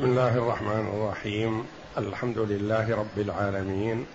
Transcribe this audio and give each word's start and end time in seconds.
بسم 0.00 0.08
الله 0.08 0.38
الرحمن 0.38 0.88
الرحيم. 0.94 1.64
الحمد 1.98 2.38
لله 2.38 2.96
رب 2.96 3.18
العالمين. 3.18 4.06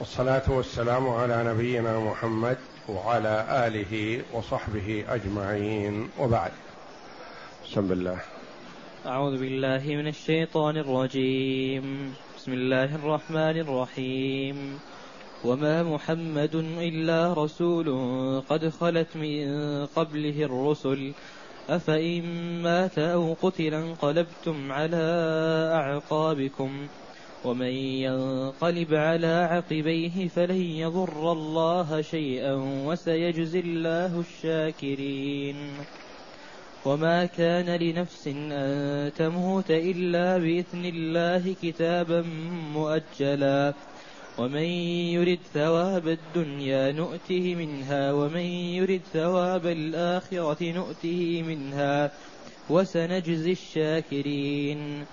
والصلاة 0.00 0.42
والسلام 0.48 1.08
على 1.08 1.44
نبينا 1.44 2.00
محمد 2.00 2.56
وعلى 2.88 3.46
آله 3.66 4.22
وصحبه 4.32 5.04
أجمعين. 5.08 6.10
وبعد. 6.18 6.50
بسم 7.64 7.92
الله. 7.92 8.18
أعوذ 9.06 9.38
بالله 9.40 9.82
من 9.86 10.08
الشيطان 10.08 10.76
الرجيم. 10.76 12.14
بسم 12.36 12.52
الله 12.52 12.94
الرحمن 12.94 13.60
الرحيم. 13.60 14.78
وما 15.44 15.82
محمد 15.82 16.54
إلا 16.78 17.34
رسول 17.44 17.88
قد 18.50 18.68
خلت 18.68 19.16
من 19.16 19.46
قبله 19.86 20.42
الرسل 20.42 21.12
أفإن 21.68 22.22
مات 22.62 22.98
أو 22.98 23.36
قتل 23.42 23.74
انقلبتم 23.74 24.72
على 24.72 25.04
أعقابكم 25.74 26.86
ومن 27.44 27.72
ينقلب 28.06 28.94
على 28.94 29.48
عقبيه 29.50 30.28
فلن 30.28 30.62
يضر 30.62 31.32
الله 31.32 32.00
شيئا 32.00 32.54
وسيجزي 32.86 33.60
الله 33.60 34.20
الشاكرين 34.20 35.56
وما 36.84 37.26
كان 37.26 37.76
لنفس 37.76 38.26
أن 38.28 39.12
تموت 39.16 39.70
إلا 39.70 40.38
بإذن 40.38 40.84
الله 40.84 41.54
كتابا 41.62 42.24
مؤجلا 42.74 43.74
ومن 44.38 44.68
يرد 45.14 45.38
ثواب 45.54 46.08
الدنيا 46.08 46.92
نؤته 46.92 47.54
منها 47.54 48.12
ومن 48.12 48.46
يرد 48.80 49.00
ثواب 49.12 49.66
الآخرة 49.66 50.72
نؤته 50.72 51.44
منها. 51.48 52.10
وسنجزي 52.70 53.52
الشاكرين. 53.52 55.04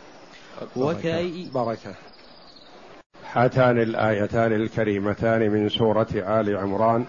وكأي 0.76 1.50
بركة 1.54 1.96
هاتان 3.34 3.82
الآيتان 3.82 4.54
الكريمتان 4.54 5.50
من 5.50 5.70
سورة 5.70 6.08
آل 6.16 6.58
عمران. 6.58 7.06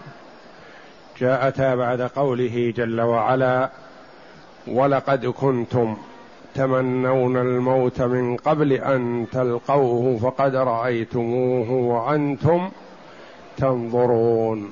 جاءتا 1.20 1.74
بعد 1.74 2.02
قوله 2.02 2.72
جل 2.76 3.00
وعلا 3.00 3.70
ولقد 4.66 5.26
كنتم 5.26 5.96
تمنون 6.54 7.36
الموت 7.36 8.02
من 8.02 8.36
قبل 8.36 8.72
أن 8.72 9.26
تلقوه 9.32 10.18
فقد 10.18 10.56
رأيتموه 10.56 11.70
وأنتم 11.70 12.68
تنظرون. 13.56 14.70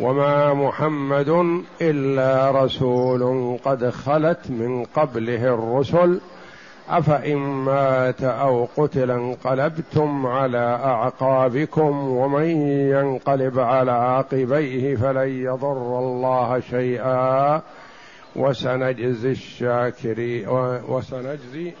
وما 0.00 0.54
محمد 0.54 1.62
إلا 1.82 2.50
رسول 2.64 3.56
قد 3.64 3.90
خلت 3.90 4.50
من 4.50 4.84
قبله 4.84 5.54
الرسل. 5.54 6.20
أفإن 6.90 7.36
مات 7.36 8.22
أو 8.22 8.68
قتل 8.76 9.10
انقلبتم 9.10 10.26
على 10.26 10.78
أعقابكم 10.84 12.08
ومن 12.08 12.44
ينقلب 12.90 13.58
على 13.58 13.92
عقبيه 13.92 14.96
فلن 14.96 15.28
يضر 15.28 15.98
الله 15.98 16.60
شيئا. 16.60 17.62
وسنجزي 18.36 19.30
الشاكرين 19.30 20.48
وسنجزي 20.88 21.72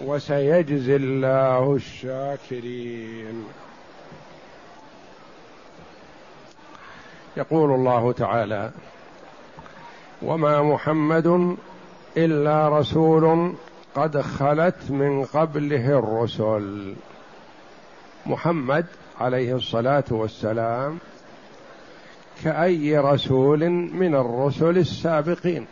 وسيجزي 0.00 0.96
الله 0.96 1.74
الشاكرين. 1.74 3.44
يقول 7.36 7.70
الله 7.70 8.12
تعالى 8.12 8.70
وما 10.22 10.62
محمد 10.62 11.56
إلا 12.16 12.68
رسول 12.68 13.54
قد 13.94 14.20
خلت 14.20 14.90
من 14.90 15.24
قبله 15.24 15.98
الرسل. 15.98 16.94
محمد 18.26 18.86
عليه 19.20 19.54
الصلاة 19.56 20.04
والسلام 20.10 20.98
كأي 22.44 22.98
رسول 22.98 23.68
من 23.70 24.14
الرسل 24.14 24.78
السابقين. 24.78 25.66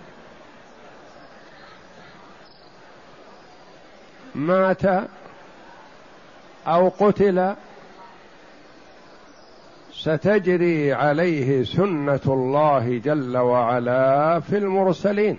مات 4.34 4.83
أو 6.67 6.89
قتل 6.89 7.55
ستجري 9.93 10.93
عليه 10.93 11.65
سنة 11.65 12.21
الله 12.27 13.01
جل 13.05 13.37
وعلا 13.37 14.41
في 14.41 14.59
المرسلين. 14.59 15.39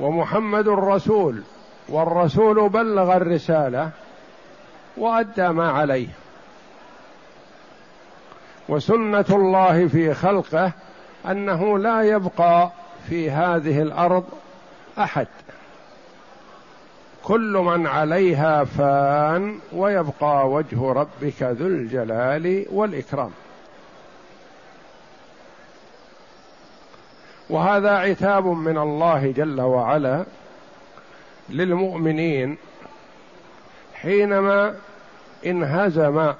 ومحمد 0.00 0.68
الرسول 0.68 1.42
والرسول 1.88 2.68
بلغ 2.68 3.16
الرسالة 3.16 3.90
وأدى 4.96 5.48
ما 5.48 5.70
عليه. 5.70 6.08
وسنة 8.70 9.24
الله 9.30 9.88
في 9.88 10.14
خلقه 10.14 10.72
أنه 11.30 11.78
لا 11.78 12.02
يبقى 12.02 12.70
في 13.08 13.30
هذه 13.30 13.82
الأرض 13.82 14.24
أحد. 14.98 15.26
كل 17.24 17.62
من 17.66 17.86
عليها 17.86 18.64
فان 18.64 19.58
ويبقى 19.72 20.50
وجه 20.50 20.92
ربك 20.92 21.42
ذو 21.42 21.66
الجلال 21.66 22.66
والإكرام. 22.70 23.30
وهذا 27.50 27.90
عتاب 27.90 28.46
من 28.46 28.78
الله 28.78 29.32
جل 29.36 29.60
وعلا 29.60 30.24
للمؤمنين 31.48 32.56
حينما 33.94 34.74
انهزم 35.46 36.32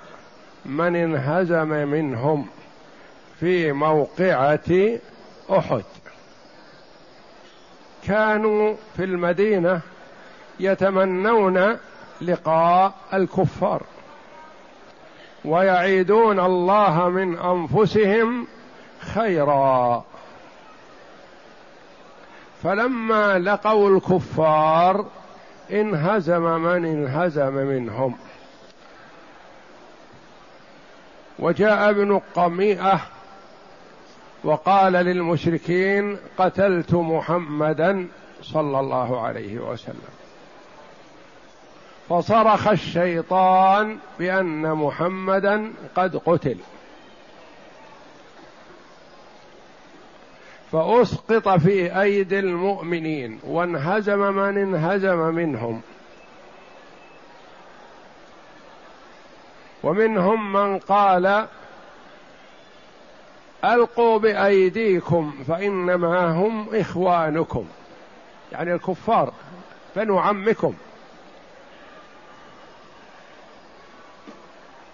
من 0.64 0.96
انهزم 0.96 1.68
منهم 1.68 2.46
في 3.40 3.72
موقعة 3.72 4.98
أحد. 5.50 5.84
كانوا 8.06 8.74
في 8.96 9.04
المدينة 9.04 9.80
يتمنون 10.60 11.76
لقاء 12.20 12.92
الكفار 13.14 13.82
ويعيدون 15.44 16.40
الله 16.40 17.08
من 17.08 17.38
أنفسهم 17.38 18.46
خيرا. 19.00 20.04
فلما 22.62 23.38
لقوا 23.38 23.96
الكفار 23.96 25.06
انهزم 25.72 26.42
من 26.42 26.84
انهزم 26.84 27.54
منهم. 27.54 28.14
وجاء 31.40 31.90
ابن 31.90 32.20
قميئة 32.34 33.00
وقال 34.44 34.92
للمشركين 34.92 36.18
قتلت 36.38 36.94
محمدا 36.94 38.08
صلى 38.42 38.80
الله 38.80 39.20
عليه 39.20 39.58
وسلم. 39.58 40.10
فصرخ 42.08 42.68
الشيطان 42.68 43.98
بأن 44.18 44.72
محمدا 44.72 45.72
قد 45.96 46.16
قتل. 46.16 46.56
فأسقط 50.72 51.48
في 51.48 52.00
أيدي 52.00 52.38
المؤمنين 52.38 53.40
وانهزم 53.46 54.18
من 54.18 54.58
انهزم 54.58 55.18
منهم 55.18 55.80
ومنهم 59.82 60.52
من 60.52 60.78
قال 60.78 61.46
ألقوا 63.64 64.18
بأيديكم 64.18 65.34
فإنما 65.48 66.32
هم 66.32 66.68
إخوانكم. 66.74 67.66
يعني 68.52 68.74
الكفار 68.74 69.32
بنو 69.96 70.18
عمكم. 70.18 70.74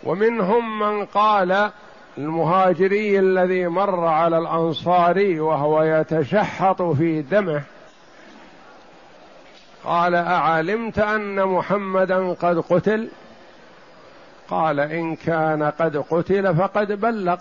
ومنهم 0.04 0.78
من 0.78 1.04
قال 1.04 1.70
المهاجري 2.18 3.18
الذي 3.18 3.66
مر 3.68 4.06
على 4.06 4.38
الانصاري 4.38 5.40
وهو 5.40 5.82
يتشحط 5.82 6.82
في 6.82 7.22
دمه 7.22 7.62
قال 9.84 10.14
أعلمت 10.14 10.98
أن 10.98 11.44
محمدا 11.44 12.32
قد 12.32 12.58
قتل؟ 12.58 13.08
قال 14.50 14.80
إن 14.80 15.16
كان 15.16 15.62
قد 15.62 15.96
قتل 15.96 16.56
فقد 16.56 16.92
بلغ. 16.92 17.36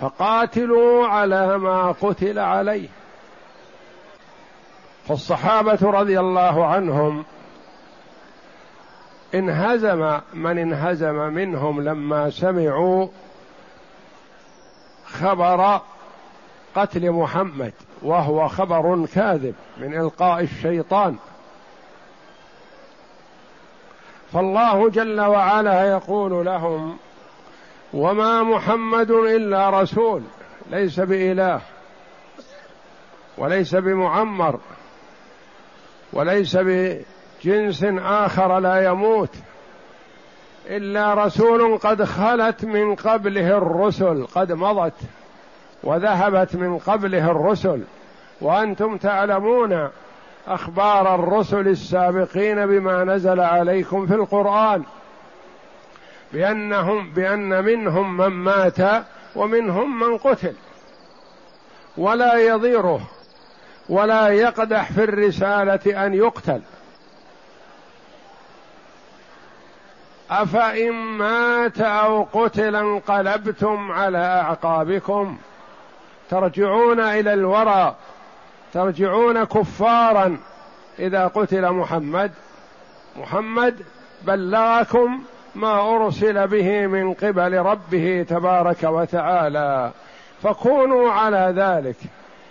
فقاتلوا 0.00 1.06
على 1.06 1.58
ما 1.58 1.92
قتل 1.92 2.38
عليه. 2.38 2.88
فالصحابة 5.08 5.78
رضي 5.82 6.20
الله 6.20 6.66
عنهم 6.66 7.24
انهزم 9.34 10.18
من 10.34 10.58
انهزم 10.58 11.14
منهم 11.14 11.80
لما 11.80 12.30
سمعوا 12.30 13.08
خبر 15.04 15.80
قتل 16.74 17.10
محمد 17.10 17.72
وهو 18.02 18.48
خبر 18.48 19.06
كاذب 19.14 19.54
من 19.78 20.00
إلقاء 20.00 20.40
الشيطان. 20.42 21.16
فالله 24.32 24.90
جل 24.90 25.20
وعلا 25.20 25.90
يقول 25.90 26.46
لهم 26.46 26.96
وما 27.92 28.42
محمد 28.42 29.10
إلا 29.10 29.82
رسول 29.82 30.22
ليس 30.70 31.00
بإله 31.00 31.60
وليس 33.38 33.74
بمعمر 33.74 34.60
وليس 36.12 36.56
بجنس 36.56 37.84
آخر 37.98 38.58
لا 38.58 38.84
يموت 38.84 39.34
إلا 40.66 41.14
رسول 41.14 41.78
قد 41.78 42.04
خلت 42.04 42.64
من 42.64 42.94
قبله 42.94 43.58
الرسل 43.58 44.26
قد 44.26 44.52
مضت 44.52 44.94
وذهبت 45.82 46.56
من 46.56 46.78
قبله 46.78 47.30
الرسل 47.30 47.82
وأنتم 48.40 48.96
تعلمون 48.96 49.88
أخبار 50.46 51.14
الرسل 51.14 51.68
السابقين 51.68 52.66
بما 52.66 53.04
نزل 53.04 53.40
عليكم 53.40 54.06
في 54.06 54.14
القرآن. 54.14 54.82
بانهم 56.32 57.10
بأن 57.10 57.64
منهم 57.64 58.16
من 58.16 58.26
مات 58.26 59.04
ومنهم 59.36 60.00
من 60.00 60.18
قتل. 60.18 60.54
ولا 61.96 62.34
يضيره 62.34 63.00
ولا 63.88 64.28
يقدح 64.28 64.92
في 64.92 65.04
الرسالة 65.04 66.06
أن 66.06 66.14
يقتل. 66.14 66.60
أفإن 70.30 70.92
مات 70.92 71.80
أو 71.80 72.22
قتل 72.32 72.76
انقلبتم 72.76 73.92
على 73.92 74.18
أعقابكم. 74.18 75.38
ترجعون 76.30 77.00
إلى 77.00 77.34
الورى. 77.34 77.96
ترجعون 78.74 79.44
كفارا 79.44 80.36
إذا 80.98 81.26
قتل 81.26 81.70
محمد. 81.70 82.30
محمد 83.16 83.82
بلغكم 84.22 85.22
ما 85.54 85.96
أرسل 85.96 86.46
به 86.46 86.86
من 86.86 87.14
قبل 87.14 87.58
ربه 87.58 88.26
تبارك 88.28 88.82
وتعالى. 88.82 89.90
فكونوا 90.42 91.12
على 91.12 91.54
ذلك. 91.56 91.96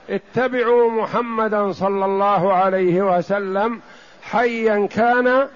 اتبعوا 0.09 0.91
محمدا 0.91 1.71
صلى 1.71 2.05
الله 2.05 2.53
عليه 2.53 3.17
وسلم 3.17 3.81
حيا 4.23 4.87
كان 4.87 5.47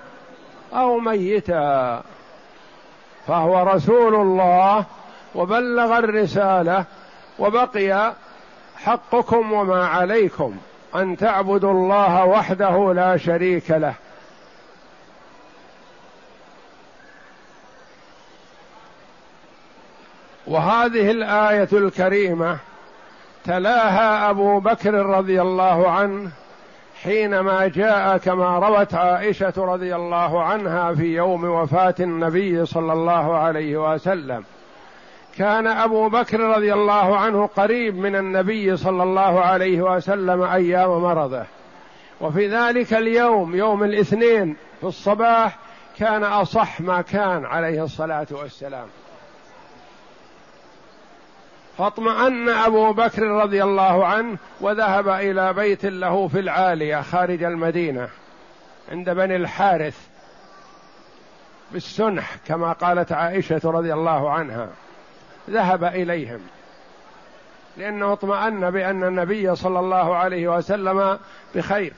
أو 0.74 1.00
ميتا. 1.00 2.02
فهو 3.28 3.64
رسول 3.64 4.16
الله 4.16 4.86
وبلغ 5.36 5.98
الرسالة 5.98 6.86
وبقي 7.40 8.14
حقكم 8.86 9.54
وما 9.54 9.88
عليكم 9.88 10.58
أن 10.96 11.18
تعبدوا 11.18 11.72
الله 11.72 12.26
وحده 12.26 12.94
لا 12.94 13.18
شريك 13.18 13.72
له. 13.72 13.94
وهذه 20.48 21.12
الآية 21.12 21.70
الكريمة 21.74 22.58
تلاها 23.46 24.30
أبو 24.30 24.60
بكر 24.60 24.94
رضي 24.94 25.42
الله 25.42 25.92
عنه 25.92 26.32
حينما 27.04 27.68
جاء 27.68 28.18
كما 28.18 28.60
روت 28.60 28.94
عائشة 28.94 29.54
رضي 29.58 29.96
الله 29.96 30.44
عنها 30.44 30.94
في 30.94 31.16
يوم 31.16 31.44
وفاة 31.44 31.96
النبي 32.00 32.66
صلى 32.66 32.94
الله 32.94 33.38
عليه 33.38 33.94
وسلم. 33.94 34.44
كان 35.38 35.68
أبو 35.68 36.10
بكر 36.10 36.40
رضي 36.40 36.74
الله 36.74 37.18
عنه 37.18 37.46
قريب 37.46 37.96
من 37.96 38.16
النبي 38.16 38.78
صلى 38.78 39.04
الله 39.04 39.40
عليه 39.42 39.82
وسلم 39.82 40.42
أيام 40.44 40.90
مرضه. 40.90 41.46
وفي 42.22 42.48
ذلك 42.48 42.94
اليوم 42.94 43.56
يوم 43.56 43.84
الاثنين 43.84 44.56
في 44.82 44.88
الصباح 44.88 45.58
كان 46.00 46.24
أصح 46.24 46.82
ما 46.82 47.02
كان 47.02 47.46
عليه 47.46 47.84
الصلاة 47.84 48.28
والسلام. 48.32 48.88
فاطمأن 51.78 52.50
أبو 52.50 52.94
بكر 52.94 53.24
رضي 53.24 53.64
الله 53.64 54.06
عنه 54.06 54.38
وذهب 54.62 55.10
إلى 55.10 55.54
بيت 55.54 55.86
له 55.86 56.28
في 56.28 56.40
العالية 56.40 57.02
خارج 57.02 57.44
المدينة 57.44 58.10
عند 58.92 59.10
بني 59.10 59.36
الحارث 59.36 59.98
بالسنح 61.72 62.36
كما 62.48 62.72
قالت 62.72 63.12
عائشة 63.12 63.62
رضي 63.64 63.94
الله 63.94 64.32
عنها. 64.32 64.70
ذهب 65.50 65.84
إليهم. 65.84 66.40
لأنه 67.78 68.14
اطمأن 68.14 68.72
بأن 68.72 69.04
النبي 69.04 69.56
صلى 69.56 69.80
الله 69.80 70.16
عليه 70.16 70.58
وسلم 70.58 71.20
بخير. 71.56 71.94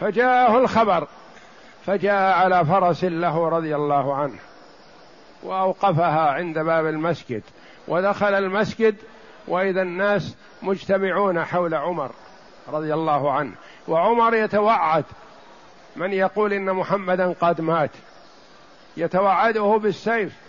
فجاءه 0.00 0.58
الخبر 0.58 1.08
فجاء 1.86 2.38
على 2.38 2.64
فرس 2.64 3.04
له 3.04 3.48
رضي 3.48 3.76
الله 3.76 4.14
عنه 4.14 4.38
وأوقفها 5.42 6.30
عند 6.30 6.58
باب 6.58 6.86
المسجد 6.86 7.42
ودخل 7.88 8.34
المسجد 8.34 8.96
وإذا 9.48 9.82
الناس 9.82 10.36
مجتمعون 10.62 11.44
حول 11.44 11.74
عمر 11.74 12.10
رضي 12.68 12.94
الله 12.94 13.32
عنه. 13.32 13.52
وعمر 13.88 14.34
يتوعد 14.34 15.04
من 15.96 16.12
يقول 16.12 16.52
إن 16.52 16.72
محمدا 16.72 17.34
قد 17.40 17.60
مات؟ 17.60 17.90
يتوعده 18.96 19.78
بالسيف. 19.82 20.45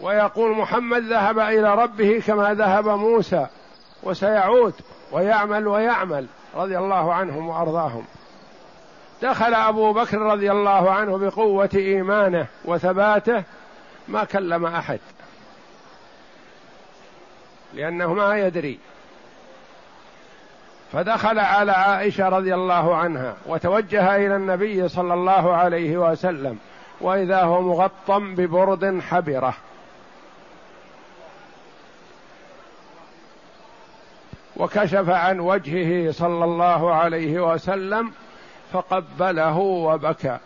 ويقول 0.00 0.56
محمد 0.56 1.02
ذهب 1.02 1.38
إلى 1.38 1.74
ربه 1.74 2.22
كما 2.26 2.54
ذهب 2.54 2.88
موسى 2.88 3.46
وسيعود 4.02 4.74
ويعمل 5.12 5.68
ويعمل 5.68 6.26
رضي 6.54 6.78
الله 6.78 7.14
عنهم 7.14 7.48
وأرضاهم. 7.48 8.04
دخل 9.22 9.54
أبو 9.54 9.92
بكر 9.92 10.18
رضي 10.18 10.50
الله 10.50 10.90
عنه 10.90 11.18
بقوة 11.18 11.70
إيمانه 11.74 12.46
وثباته 12.64 13.42
ما 14.08 14.24
كلم 14.24 14.66
أحد 14.66 15.00
لأنه 17.74 18.14
ما 18.14 18.38
يدري. 18.38 18.78
فدخل 20.92 21.38
على 21.38 21.72
عائشة 21.72 22.28
رضي 22.28 22.54
الله 22.54 22.96
عنها 22.96 23.36
وتوجه 23.46 24.16
إلى 24.16 24.36
النبي 24.36 24.88
صلى 24.88 25.14
الله 25.14 25.54
عليه 25.54 25.96
وسلم 25.96 26.58
وإذا 27.00 27.42
هو 27.42 27.62
مغطى 27.62 28.18
ببرد 28.18 29.00
حبرة. 29.00 29.54
وكشف 34.56 35.10
عن 35.10 35.40
وجهه 35.40 36.12
صلى 36.12 36.44
الله 36.44 36.94
عليه 36.94 37.52
وسلم 37.52 38.12
فقبله 38.72 39.58
وبكى. 39.58 40.38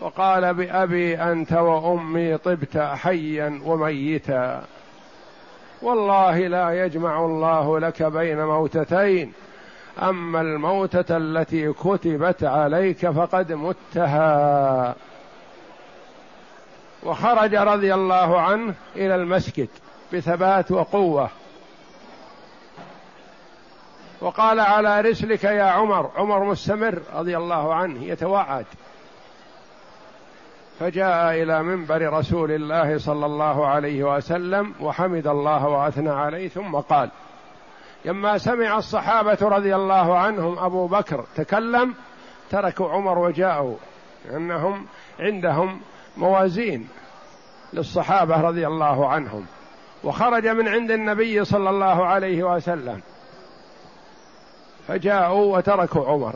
وقال 0.00 0.54
بأبي 0.54 1.16
أنت 1.22 1.52
وأمي 1.52 2.38
طبت 2.38 2.78
حيا 2.78 3.60
وميتا. 3.64 4.64
والله 5.82 6.38
لا 6.38 6.84
يجمع 6.84 7.24
الله 7.24 7.78
لك 7.78 8.02
بين 8.02 8.44
موتتين. 8.44 9.32
أما 10.02 10.40
الموتة 10.40 11.16
التي 11.16 11.72
كتبت 11.72 12.44
عليك 12.44 13.10
فقد 13.10 13.52
متها. 13.52 14.94
وخرج 17.02 17.54
رضي 17.54 17.94
الله 17.94 18.40
عنه 18.40 18.74
إلى 18.96 19.14
المسجد 19.14 19.68
بثبات 20.12 20.70
وقوة. 20.72 21.30
وقال 24.20 24.60
على 24.60 25.00
رسلك 25.00 25.44
يا 25.44 25.64
عمر 25.64 26.10
عمر 26.16 26.44
مستمر 26.44 26.98
رضي 27.14 27.36
الله 27.36 27.74
عنه 27.74 28.04
يتوعد. 28.04 28.66
فجاء 30.80 31.42
إلى 31.42 31.62
منبر 31.62 32.12
رسول 32.12 32.52
الله 32.52 32.98
صلى 32.98 33.26
الله 33.26 33.66
عليه 33.66 34.16
وسلم 34.16 34.74
وحمد 34.80 35.26
الله 35.26 35.68
وأثنى 35.68 36.10
عليه 36.10 36.48
ثم 36.48 36.76
قال 36.76 37.10
لما 38.04 38.38
سمع 38.38 38.78
الصحابة 38.78 39.38
رضي 39.42 39.76
الله 39.76 40.18
عنهم 40.18 40.58
أبو 40.58 40.86
بكر 40.86 41.24
تكلم 41.36 41.94
تركوا 42.50 42.90
عمر 42.90 43.18
وجاءوا 43.18 43.76
لأنهم 44.24 44.86
عندهم 45.20 45.80
موازين 46.16 46.88
للصحابة 47.72 48.40
رضي 48.40 48.66
الله 48.66 49.08
عنهم. 49.08 49.46
وخرج 50.04 50.46
من 50.46 50.68
عند 50.68 50.90
النبي 50.90 51.44
صلى 51.44 51.70
الله 51.70 52.06
عليه 52.06 52.42
وسلم. 52.42 53.00
فجاءوا 54.88 55.56
وتركوا 55.56 56.06
عمر. 56.06 56.34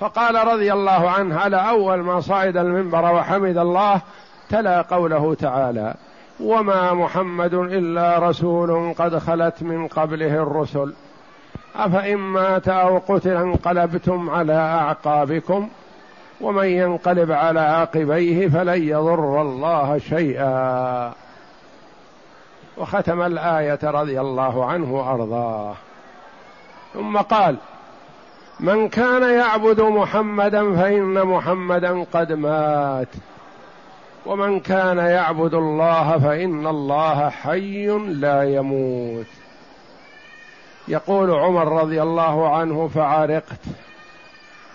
فقال 0.00 0.34
رضي 0.34 0.72
الله 0.72 1.10
عنه 1.10 1.38
على 1.38 1.56
أول 1.56 1.98
ما 1.98 2.20
صعد 2.20 2.56
المنبر 2.56 3.14
وحمد 3.14 3.58
الله 3.58 4.00
تلا 4.50 4.82
قوله 4.82 5.34
تعالى 5.34 5.94
وما 6.40 6.92
محمد 6.92 7.54
إلا 7.54 8.18
رسول 8.18 8.94
قد 8.98 9.18
خلت 9.18 9.62
من 9.62 9.88
قبله 9.88 10.34
الرسل 10.42 10.92
أفإن 11.76 12.16
مات 12.16 12.68
أو 12.68 12.98
قتل 12.98 13.36
انقلبتم 13.36 14.30
على 14.30 14.54
أعقابكم 14.54 15.68
ومن 16.40 16.66
ينقلب 16.66 17.32
على 17.32 17.60
عاقبيه 17.60 18.48
فلن 18.48 18.82
يضر 18.82 19.42
الله 19.42 19.98
شيئا. 19.98 21.12
وختم 22.76 23.22
الآية 23.22 23.78
رضي 23.82 24.20
الله 24.20 24.64
عنه 24.64 24.94
وأرضاه. 24.94 25.74
ثم 26.94 27.16
قال 27.16 27.56
من 28.60 28.88
كان 28.88 29.38
يعبد 29.38 29.80
محمدا 29.80 30.76
فإن 30.76 31.26
محمدا 31.26 32.04
قد 32.12 32.32
مات. 32.32 33.08
ومن 34.26 34.60
كان 34.60 34.98
يعبد 34.98 35.54
الله 35.54 36.18
فإن 36.18 36.66
الله 36.66 37.30
حي 37.30 37.86
لا 37.98 38.42
يموت. 38.42 39.26
يقول 40.88 41.30
عمر 41.30 41.82
رضي 41.82 42.02
الله 42.02 42.56
عنه 42.56 42.88
فعرقت 42.88 43.60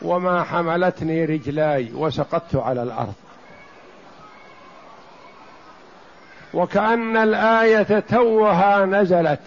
وما 0.02 0.44
حملتني 0.44 1.26
رجلاي 1.26 1.92
وسقطت 1.94 2.56
على 2.56 2.84
الأرض. 2.84 3.14
وكأن 6.54 7.18
الآية 7.18 8.00
توها 8.00 8.86
نزلت. 8.86 9.40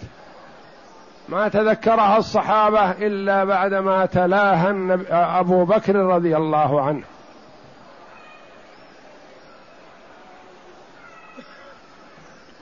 ما 1.29 1.47
تذكرها 1.47 2.17
الصحابة 2.17 2.91
إلا 2.91 3.43
بعدما 3.43 4.05
تلاها 4.05 4.99
أبو 5.39 5.65
بكر 5.65 5.95
رضي 5.95 6.37
الله 6.37 6.81
عنه. 6.81 7.03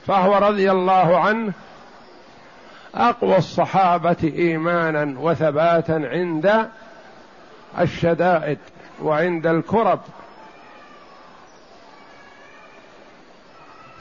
فهو 0.08 0.36
رضي 0.38 0.72
الله 0.72 1.20
عنه 1.20 1.54
أقوى 2.96 3.38
الصحابة 3.38 4.18
إيمانا 4.24 5.20
وثباتا 5.20 5.92
عند 5.92 6.68
الشدائد 7.80 8.58
وعند 9.02 9.48
الكرب. 9.48 10.00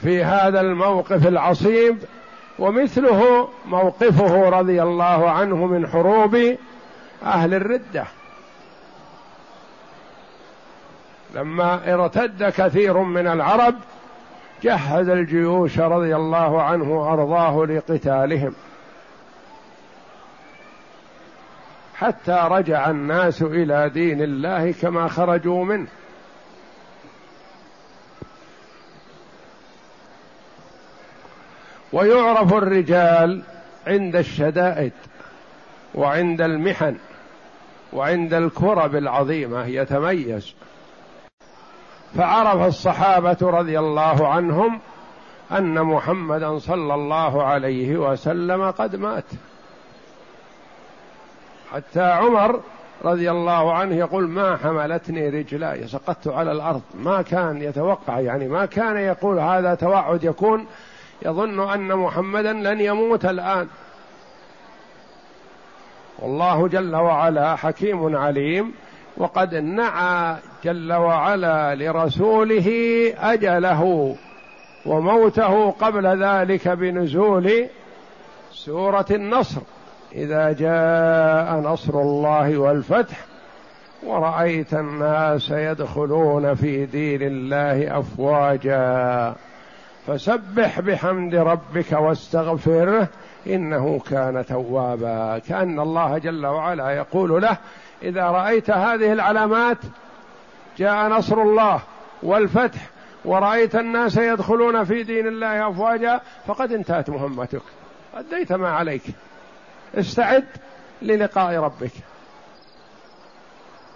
في 0.01 0.23
هذا 0.23 0.61
الموقف 0.61 1.27
العصيب 1.27 1.97
ومثله 2.59 3.49
موقفه 3.65 4.49
رضي 4.49 4.83
الله 4.83 5.29
عنه 5.29 5.65
من 5.65 5.87
حروب 5.87 6.57
أهل 7.23 7.53
الردة. 7.53 8.05
لما 11.35 11.93
ارتد 11.93 12.43
كثير 12.43 12.97
من 12.97 13.27
العرب 13.27 13.75
جهز 14.63 15.09
الجيوش 15.09 15.79
رضي 15.79 16.15
الله 16.15 16.61
عنه 16.61 16.91
وارضاه 16.91 17.65
لقتالهم. 17.65 18.53
حتى 21.95 22.47
رجع 22.51 22.89
الناس 22.89 23.41
إلى 23.41 23.89
دين 23.89 24.21
الله 24.21 24.71
كما 24.71 25.07
خرجوا 25.07 25.65
منه. 25.65 25.87
ويعرف 31.93 32.53
الرجال 32.53 33.41
عند 33.87 34.15
الشدائد 34.15 34.93
وعند 35.95 36.41
المحن 36.41 36.95
وعند 37.93 38.33
الكرب 38.33 38.95
العظيمة 38.95 39.65
يتميز. 39.65 40.53
فعرف 42.17 42.67
الصحابة 42.67 43.37
رضي 43.41 43.79
الله 43.79 44.27
عنهم 44.27 44.79
أن 45.51 45.81
محمدا 45.83 46.59
صلى 46.59 46.93
الله 46.93 47.43
عليه 47.43 47.97
وسلم 47.97 48.71
قد 48.71 48.95
مات. 48.95 49.25
حتى 51.73 52.01
عمر 52.01 52.59
رضي 53.05 53.31
الله 53.31 53.73
عنه 53.73 53.95
يقول 53.95 54.27
ما 54.27 54.57
حملتني 54.57 55.29
رجلاي 55.29 55.87
سقطت 55.87 56.27
على 56.27 56.51
الأرض. 56.51 56.81
ما 56.93 57.21
كان 57.21 57.61
يتوقع 57.61 58.19
يعني 58.19 58.47
ما 58.47 58.65
كان 58.65 58.97
يقول 58.97 59.39
هذا 59.39 59.75
توعد 59.75 60.23
يكون 60.23 60.65
يظن 61.25 61.69
أن 61.69 61.95
محمدا 61.95 62.53
لن 62.53 62.81
يموت 62.81 63.25
الآن. 63.25 63.67
والله 66.19 66.67
جل 66.67 66.95
وعلا 66.95 67.55
حكيم 67.55 68.15
عليم 68.15 68.73
وقد 69.17 69.55
نعى 69.55 70.35
جل 70.63 70.93
وعلا 70.93 71.75
لرسوله 71.75 72.69
أجله 73.19 74.15
وموته 74.85 75.71
قبل 75.71 76.23
ذلك 76.23 76.67
بنزول 76.67 77.67
سورة 78.51 79.05
النصر. 79.11 79.61
إذا 80.15 80.51
جاء 80.51 81.59
نصر 81.59 82.01
الله 82.01 82.57
والفتح 82.57 83.17
ورأيت 84.03 84.73
الناس 84.73 85.49
يدخلون 85.49 86.55
في 86.55 86.85
دين 86.85 87.21
الله 87.21 87.99
افواجا. 87.99 89.35
فسبح 90.07 90.79
بحمد 90.79 91.35
ربك 91.35 91.91
واستغفره 91.91 93.07
إنه 93.47 93.99
كان 93.99 94.45
توابا. 94.45 95.39
كأن 95.39 95.79
الله 95.79 96.17
جل 96.17 96.45
وعلا 96.45 96.89
يقول 96.89 97.41
له 97.41 97.57
إذا 98.03 98.23
رأيت 98.23 98.71
هذه 98.71 99.13
العلامات 99.13 99.77
جاء 100.77 101.07
نصر 101.07 101.41
الله 101.41 101.81
والفتح 102.23 102.79
ورأيت 103.25 103.75
الناس 103.75 104.17
يدخلون 104.17 104.83
في 104.83 105.03
دين 105.03 105.27
الله 105.27 105.69
أفواجا 105.69 106.21
فقد 106.47 106.71
انتهت 106.71 107.09
مهمتك. 107.09 107.61
أديت 108.15 108.53
ما 108.53 108.69
عليك. 108.69 109.03
استعد 109.95 110.45
للقاء 111.01 111.55
ربك. 111.55 111.91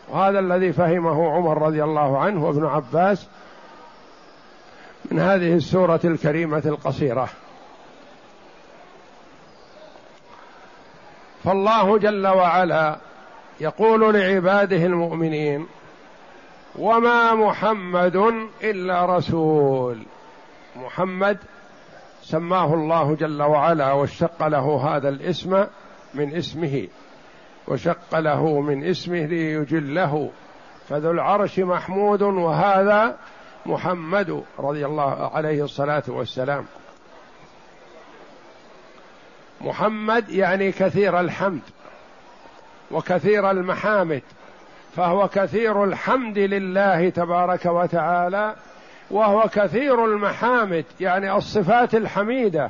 وهذا 0.10 0.40
الذي 0.40 0.74
فهمه 0.74 1.32
عمر 1.32 1.62
رضي 1.62 1.84
الله 1.84 2.20
عنه 2.20 2.46
وابن 2.46 2.66
عباس 2.66 3.28
من 5.12 5.20
هذه 5.20 5.56
السورة 5.56 6.00
الكريمة 6.04 6.64
القصيرة. 6.66 7.30
فالله 11.44 11.98
جل 11.98 12.28
وعلا 12.28 12.98
يقول 13.60 14.14
لعباده 14.14 14.86
المؤمنين 14.86 15.68
وما 16.76 17.34
محمد 17.34 18.16
إلا 18.64 19.18
رسول. 19.18 20.04
محمد 20.76 21.38
سماه 22.22 22.74
الله 22.74 23.16
جل 23.16 23.42
وعلا 23.42 23.92
واشتق 23.92 24.48
له 24.48 24.96
هذا 24.96 25.10
الاسم 25.10 25.66
من 26.14 26.36
اسمه 26.36 26.88
وشق 27.68 28.20
له 28.20 28.62
من 28.62 28.84
اسمه 28.84 29.26
ليجله. 29.26 30.30
فذو 30.90 31.12
العرش 31.12 31.60
محمود 31.60 32.22
وهذا 32.22 33.18
محمد 33.66 34.44
رضي 34.60 34.86
الله 34.86 35.32
عليه 35.36 35.64
الصلاة 35.64 36.04
والسلام. 36.08 36.66
محمد 39.62 40.30
يعني 40.30 40.72
كثير 40.72 41.20
الحمد 41.20 41.62
وكثير 42.92 43.52
المحامد 43.52 44.22
فهو 44.96 45.28
كثير 45.28 45.84
الحمد 45.84 46.38
لله 46.38 47.10
تبارك 47.10 47.66
وتعالى 47.66 48.56
وهو 49.12 49.50
كثير 49.54 50.06
المحامد 50.06 50.86
يعني 51.00 51.36
الصفات 51.36 51.96
الحميدة 51.96 52.70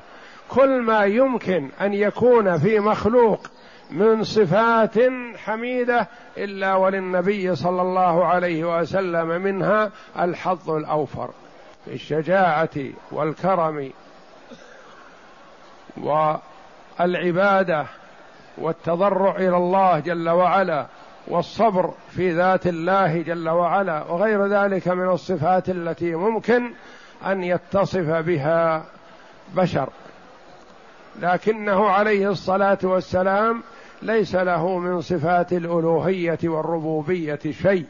كل 0.50 0.82
ما 0.82 1.06
يمكن 1.06 1.70
أن 1.82 1.94
يكون 1.94 2.58
في 2.58 2.80
مخلوق 2.80 3.48
من 3.94 4.24
صفات 4.24 4.94
حميدة 5.38 6.08
إلا 6.38 6.76
وللنبي 6.76 7.56
صلى 7.56 7.82
الله 7.82 8.26
عليه 8.26 8.80
وسلم 8.80 9.28
منها 9.28 9.92
الحظ 10.20 10.70
الأوفر 10.70 11.30
في 11.86 11.94
الشجاعة 11.94 12.70
والكرم 13.12 13.92
والعبادة 17.00 17.86
والتضرع 18.58 19.36
إلى 19.36 19.58
الله 19.58 20.00
جل 20.00 20.30
وعلا 20.30 20.86
والصبر 21.28 21.94
في 22.10 22.32
ذات 22.32 22.68
الله 22.68 23.22
جل 23.22 23.50
وعلا 23.50 24.04
وغير 24.04 24.48
ذلك 24.48 24.88
من 24.88 25.10
الصفات 25.10 25.70
التي 25.70 26.16
ممكن 26.16 26.72
أن 27.26 27.44
يتصف 27.44 28.10
بها 28.10 28.86
بشر. 29.56 29.90
لكنه 31.22 31.90
عليه 31.90 32.30
الصلاة 32.30 32.78
والسلام 32.84 33.64
ليس 34.04 34.36
له 34.36 34.78
من 34.78 35.02
صفات 35.02 35.54
الألوهية 35.54 36.40
والربوبية 36.44 37.40
شيء 37.62 37.86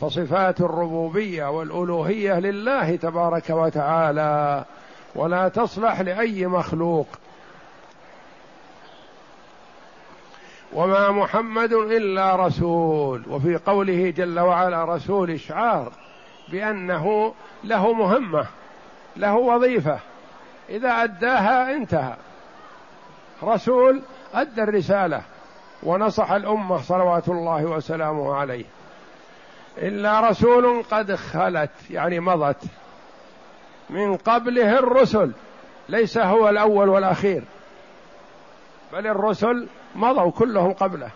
فصفات 0.00 0.60
الربوبية 0.60 1.50
والألوهية 1.50 2.40
لله 2.40 2.96
تبارك 2.96 3.50
وتعالى 3.50 4.64
ولا 5.14 5.48
تصلح 5.48 6.00
لأي 6.00 6.46
مخلوق. 6.46 7.06
وما 10.72 11.10
محمد 11.10 11.72
إلا 11.72 12.46
رسول 12.46 13.22
وفي 13.30 13.56
قوله 13.56 14.10
جل 14.10 14.40
وعلا 14.40 14.84
رسول 14.84 15.30
اشعار 15.30 15.92
بأنه 16.48 17.34
له 17.64 17.92
مهمة 17.92 18.46
له 19.16 19.34
وظيفة. 19.34 19.98
إذا 20.68 21.02
أداها 21.02 21.74
انتهى. 21.74 22.16
رسول 23.42 24.02
أدى 24.34 24.62
الرسالة. 24.62 25.22
ونصح 25.82 26.30
الأمة 26.30 26.78
صلوات 26.78 27.28
الله 27.28 27.64
وسلامه 27.64 28.34
عليه. 28.34 28.64
إلا 29.78 30.20
رسول 30.30 30.82
قد 30.90 31.14
خلت 31.14 31.70
يعني 31.90 32.20
مضت. 32.20 32.62
من 33.90 34.16
قبله 34.16 34.78
الرسل 34.78 35.32
ليس 35.88 36.18
هو 36.18 36.48
الأول 36.48 36.88
والأخير. 36.88 37.44
بل 38.92 39.06
الرسل 39.06 39.68
مضوا 39.94 40.30
كلهم 40.30 40.72
قبله. 40.72 41.10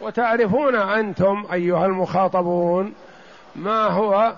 وتعرفون 0.00 0.74
أنتم 0.74 1.44
أيها 1.52 1.86
المخاطبون 1.86 2.94
ما 3.56 3.86
هو 3.86 4.32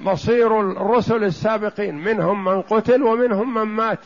مصير 0.00 0.60
الرسل 0.60 1.24
السابقين 1.24 1.94
منهم 1.94 2.44
من 2.44 2.62
قتل 2.62 3.02
ومنهم 3.02 3.54
من 3.54 3.62
مات. 3.62 3.98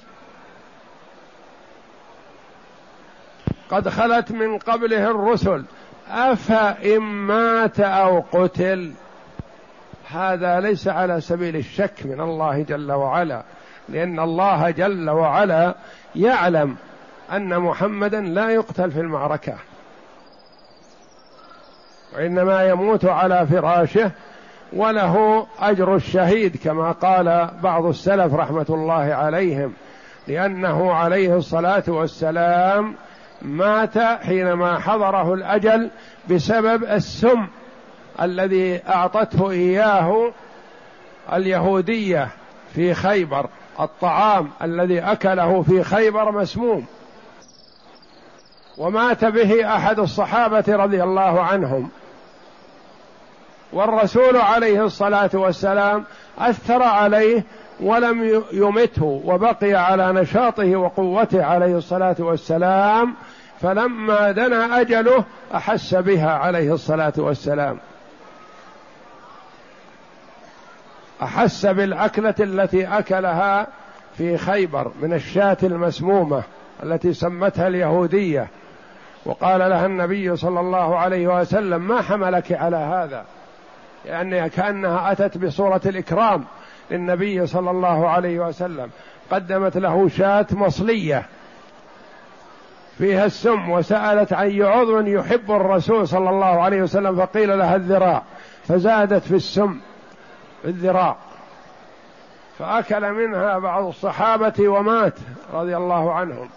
قد 3.75 3.89
خلت 3.89 4.33
من 4.33 4.59
قبله 4.59 5.11
الرسل. 5.11 5.65
افان 6.11 6.99
مات 7.01 7.81
أو 7.81 8.25
قتل 8.33 8.93
هذا 10.11 10.61
ليس 10.61 10.89
على 10.89 11.21
سبيل 11.21 11.57
الشك 11.57 12.07
من 12.07 12.21
الله 12.21 12.63
جل 12.63 12.93
وعلا. 12.93 13.43
لأن 13.89 14.21
الله 14.21 14.71
جل 14.71 15.11
وعلا 15.11 15.75
يعلم 16.17 16.77
أن 17.33 17.59
محمدا 17.59 18.21
لا 18.21 18.51
يقتل 18.51 18.91
في 18.91 19.01
المعركة 19.01 19.55
وإنما 22.17 22.69
يموت 22.69 23.05
على 23.05 23.47
فراشه 23.47 24.11
وله 24.73 25.47
أجر 25.61 25.95
الشهيد 25.97 26.57
كما 26.57 26.93
قال 26.93 27.51
بعض 27.63 27.87
السلف 27.87 28.35
رحمة 28.35 28.67
الله 28.71 29.15
عليهم 29.15 29.73
لأنه 30.29 30.93
عليه 30.93 31.37
الصلاة 31.37 31.83
والسلام 31.89 32.95
مات 33.45 33.99
حينما 33.99 34.79
حضره 34.79 35.35
الأجل 35.35 35.91
بسبب 36.31 36.85
السم 36.85 37.47
الذي 38.23 38.81
أعطته 38.89 39.51
إياه 39.51 40.33
اليهودية 41.33 42.29
في 42.75 42.95
خيبر 42.95 43.47
الطعام 43.81 44.51
الذي 44.63 45.01
أكله 45.01 45.63
في 45.63 45.85
خيبر 45.85 46.33
مسموم. 46.33 46.87
ومات 48.79 49.25
به 49.25 49.77
أحد 49.77 49.99
الصحابة 49.99 50.65
رضي 50.69 51.03
الله 51.03 51.43
عنهم. 51.43 51.91
والرسول 53.73 54.37
عليه 54.37 54.85
الصلاة 54.85 55.31
والسلام 55.35 56.05
أثر 56.39 56.83
عليه 56.83 57.45
ولم 57.81 58.43
يمته 58.53 59.23
وبقي 59.25 59.75
على 59.75 60.13
نشاطه 60.13 60.77
وقوته 60.77 61.45
عليه 61.45 61.77
الصلاة 61.77 62.17
والسلام 62.19 63.15
فلما 63.65 64.31
دنا 64.31 64.81
أجله 64.81 65.25
أحس 65.55 65.95
بها 65.95 66.31
عليه 66.31 66.75
الصلاة 66.75 67.13
والسلام. 67.17 67.79
أحس 71.23 71.67
بالأكلة 71.67 72.35
التي 72.41 72.87
أكلها 72.87 73.67
في 74.19 74.39
خيبر 74.39 74.93
من 75.03 75.13
الشاة 75.13 75.57
المسمومة 75.63 76.43
التي 76.83 77.15
سمتها 77.15 77.69
اليهودية. 77.69 78.49
وقال 79.27 79.61
لها 79.61 79.87
النبي 79.87 80.37
صلى 80.37 80.61
الله 80.61 80.99
عليه 80.99 81.41
وسلم 81.41 81.89
ما 81.89 82.03
حملك 82.03 82.53
على 82.53 82.77
هذا؟ 82.77 83.25
يعني 84.07 84.51
كأنها 84.51 85.13
أتت 85.13 85.39
بصورة 85.39 85.81
الإكرام 85.87 86.45
للنبي 86.91 87.47
صلى 87.47 87.71
الله 87.71 88.09
عليه 88.09 88.39
وسلم. 88.39 88.91
قدمت 89.31 89.77
له 89.77 90.09
شاة 90.09 90.47
مصلية. 90.51 91.27
فيها 92.99 93.27
السم 93.27 93.71
وسألت 93.71 94.33
عن 94.33 94.63
عضو 94.63 95.01
يحب 95.01 95.51
الرسول 95.51 96.09
صلى 96.09 96.31
الله 96.31 96.63
عليه 96.63 96.83
وسلم 96.83 97.17
فقيل 97.17 97.59
لها 97.59 97.77
الذراع. 97.77 98.23
فزادت 98.69 99.23
في 99.23 99.35
السم 99.35 99.81
الذراع. 100.65 101.17
فأكل 102.59 103.13
منها 103.13 103.59
بعض 103.59 103.87
الصحابة 103.87 104.69
ومات 104.69 105.15
رضي 105.53 105.77
الله 105.77 106.13
عنهم. 106.13 106.49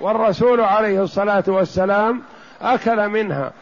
والرسول 0.00 0.60
عليه 0.60 1.02
الصلاة 1.02 1.44
والسلام 1.46 2.22
أكل 2.62 3.08
منها. 3.08 3.52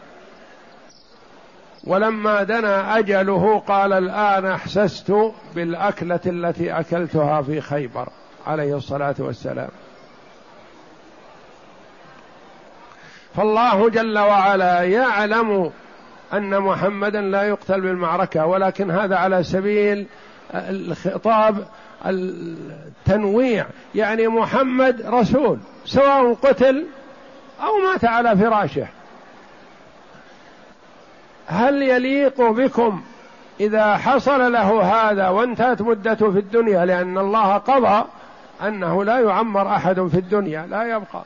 ولما 1.83 2.43
دنا 2.43 2.99
أجله 2.99 3.59
قال 3.59 3.93
الآن 3.93 4.45
أحسست 4.45 5.31
بالأكلة 5.55 6.19
التي 6.25 6.79
أكلتها 6.79 7.41
في 7.41 7.61
خيبر 7.61 8.09
عليه 8.47 8.77
الصلاة 8.77 9.15
والسلام. 9.19 9.69
فالله 13.35 13.89
جل 13.89 14.19
وعلا 14.19 14.81
يعلم 14.81 15.71
أن 16.33 16.59
محمدا 16.59 17.21
لا 17.21 17.43
يقتل 17.43 17.81
بالمعركة 17.81 18.45
ولكن 18.45 18.91
هذا 18.91 19.15
على 19.15 19.43
سبيل 19.43 20.07
الخطاب 20.53 21.67
التنويع. 22.05 23.65
يعني 23.95 24.27
محمد 24.27 25.01
رسول 25.05 25.57
سواء 25.85 26.33
قتل 26.33 26.85
أو 27.61 27.77
مات 27.77 28.05
على 28.05 28.37
فراشه. 28.37 28.87
هل 31.47 31.81
يليق 31.81 32.41
بكم 32.41 33.03
إذا 33.59 33.97
حصل 33.97 34.51
له 34.53 34.81
هذا 34.81 35.29
وانتهت 35.29 35.81
مدته 35.81 36.31
في 36.31 36.39
الدنيا؟ 36.39 36.85
لأن 36.85 37.17
الله 37.17 37.57
قضى 37.57 38.05
أنه 38.67 39.03
لا 39.03 39.19
يعمر 39.19 39.75
أحد 39.75 40.07
في 40.07 40.17
الدنيا 40.17 40.67
لا 40.69 40.83
يبقى. 40.83 41.23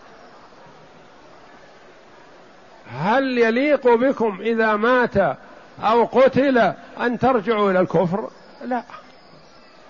هل 2.91 3.37
يليق 3.37 3.95
بكم 3.95 4.37
إذا 4.41 4.75
مات 4.75 5.37
أو 5.83 6.05
قتل 6.05 6.57
أن 7.01 7.19
ترجعوا 7.19 7.71
إلى 7.71 7.79
الكفر؟ 7.79 8.29
لا. 8.65 8.83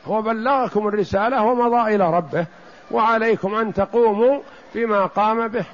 هو 0.06 0.22
بلغكم 0.22 0.88
الرسالة 0.88 1.44
ومضى 1.44 1.96
إلى 1.96 2.18
ربه 2.18 2.46
وعليكم 2.92 3.56
أن 3.56 3.74
تقوموا 3.74 4.42
بما 4.76 5.06
قام 5.06 5.48
به. 5.48 5.66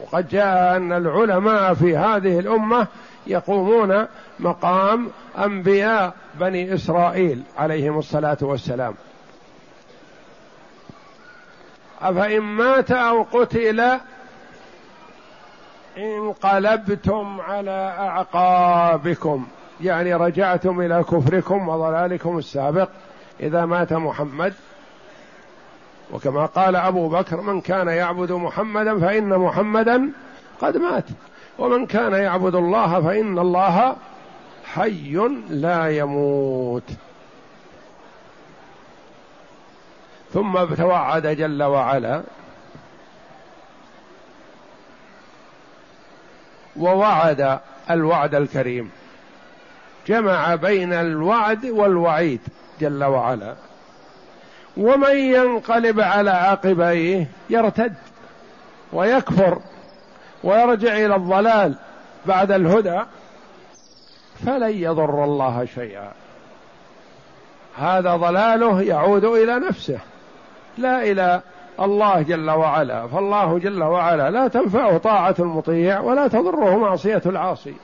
وقد 0.00 0.28
جاء 0.28 0.76
أن 0.76 0.92
العلماء 0.92 1.74
في 1.74 1.96
هذه 1.96 2.38
الأمة 2.38 2.86
يقومون 3.26 4.06
مقام 4.38 5.10
أنبياء 5.38 6.14
بني 6.34 6.74
إسرائيل 6.74 7.42
عليهم 7.58 7.98
الصلاة 7.98 8.38
والسلام. 8.40 8.94
أفإن 12.02 12.40
مات 12.40 12.90
أو 12.90 13.22
قتل 13.22 13.98
انقلبتم 15.98 17.40
على 17.40 17.94
أعقابكم 17.98 19.46
يعني 19.80 20.14
رجعتم 20.14 20.80
إلى 20.80 21.02
كفركم 21.02 21.68
وضلالكم 21.68 22.38
السابق 22.38 22.88
إذا 23.40 23.66
مات 23.66 23.92
محمد. 23.92 24.54
وكما 26.12 26.46
قال 26.46 26.76
أبو 26.76 27.08
بكر 27.08 27.40
من 27.40 27.60
كان 27.60 27.88
يعبد 27.88 28.32
محمدا 28.32 28.98
فإن 28.98 29.38
محمدا 29.38 30.10
قد 30.60 30.76
مات 30.76 31.04
ومن 31.58 31.86
كان 31.86 32.12
يعبد 32.12 32.54
الله 32.54 33.00
فإن 33.00 33.38
الله 33.38 33.96
حي 34.64 35.16
لا 35.48 35.98
يموت. 35.98 36.90
ثم 40.32 40.64
توعد 40.64 41.26
جل 41.26 41.62
وعلا 41.62 42.22
ووعد 46.78 47.58
الوعد 47.90 48.34
الكريم. 48.34 48.90
جمع 50.06 50.54
بين 50.54 50.92
الوعد 50.92 51.66
والوعيد 51.66 52.40
جل 52.80 53.04
وعلا. 53.04 53.54
ومن 54.76 55.16
ينقلب 55.16 56.00
على 56.00 56.30
عقبيه 56.30 57.26
يرتد 57.50 57.94
ويكفر 58.92 59.58
ويرجع 60.44 60.92
إلى 60.92 61.16
الضلال 61.16 61.74
بعد 62.26 62.52
الهدى 62.52 63.00
فلن 64.46 64.70
يضر 64.70 65.24
الله 65.24 65.68
شيئا. 65.74 66.12
هذا 67.78 68.16
ضلاله 68.16 68.82
يعود 68.82 69.24
إلى 69.24 69.58
نفسه 69.58 69.98
لا 70.78 71.02
إلى 71.02 71.40
الله 71.80 72.22
جل 72.22 72.50
وعلا 72.50 73.06
فالله 73.06 73.58
جل 73.58 73.82
وعلا 73.82 74.30
لا 74.30 74.48
تنفعه 74.48 74.98
طاعة 74.98 75.34
المطيع 75.38 76.00
ولا 76.00 76.28
تضره 76.28 76.76
معصية 76.76 77.22
العاصي. 77.26 77.74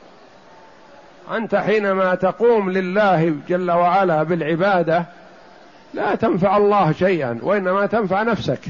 أنت 1.32 1.54
حينما 1.54 2.14
تقوم 2.14 2.70
لله 2.70 3.34
جل 3.48 3.70
وعلا 3.70 4.22
بالعبادة 4.22 5.04
لا 5.94 6.14
تنفع 6.14 6.56
الله 6.56 6.92
شيئا 6.92 7.38
وإنما 7.42 7.86
تنفع 7.86 8.22
نفسك. 8.22 8.60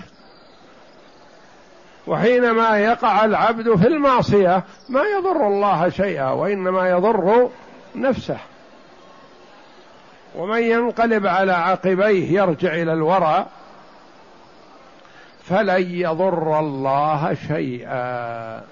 وحينما 2.06 2.78
يقع 2.78 3.24
العبد 3.24 3.74
في 3.74 3.86
المعصية 3.86 4.62
ما 4.88 5.02
يضر 5.18 5.46
الله 5.46 5.88
شيئا 5.88 6.30
وإنما 6.30 6.88
يضر 6.88 7.50
نفسه. 7.94 8.38
ومن 10.36 10.62
ينقلب 10.62 11.26
على 11.26 11.52
عقبيه 11.52 12.40
يرجع 12.40 12.74
إلى 12.74 12.92
الورى 12.92 13.46
فلن 15.44 15.90
يضر 15.90 16.60
الله 16.60 17.34
شيئا. 17.34 18.62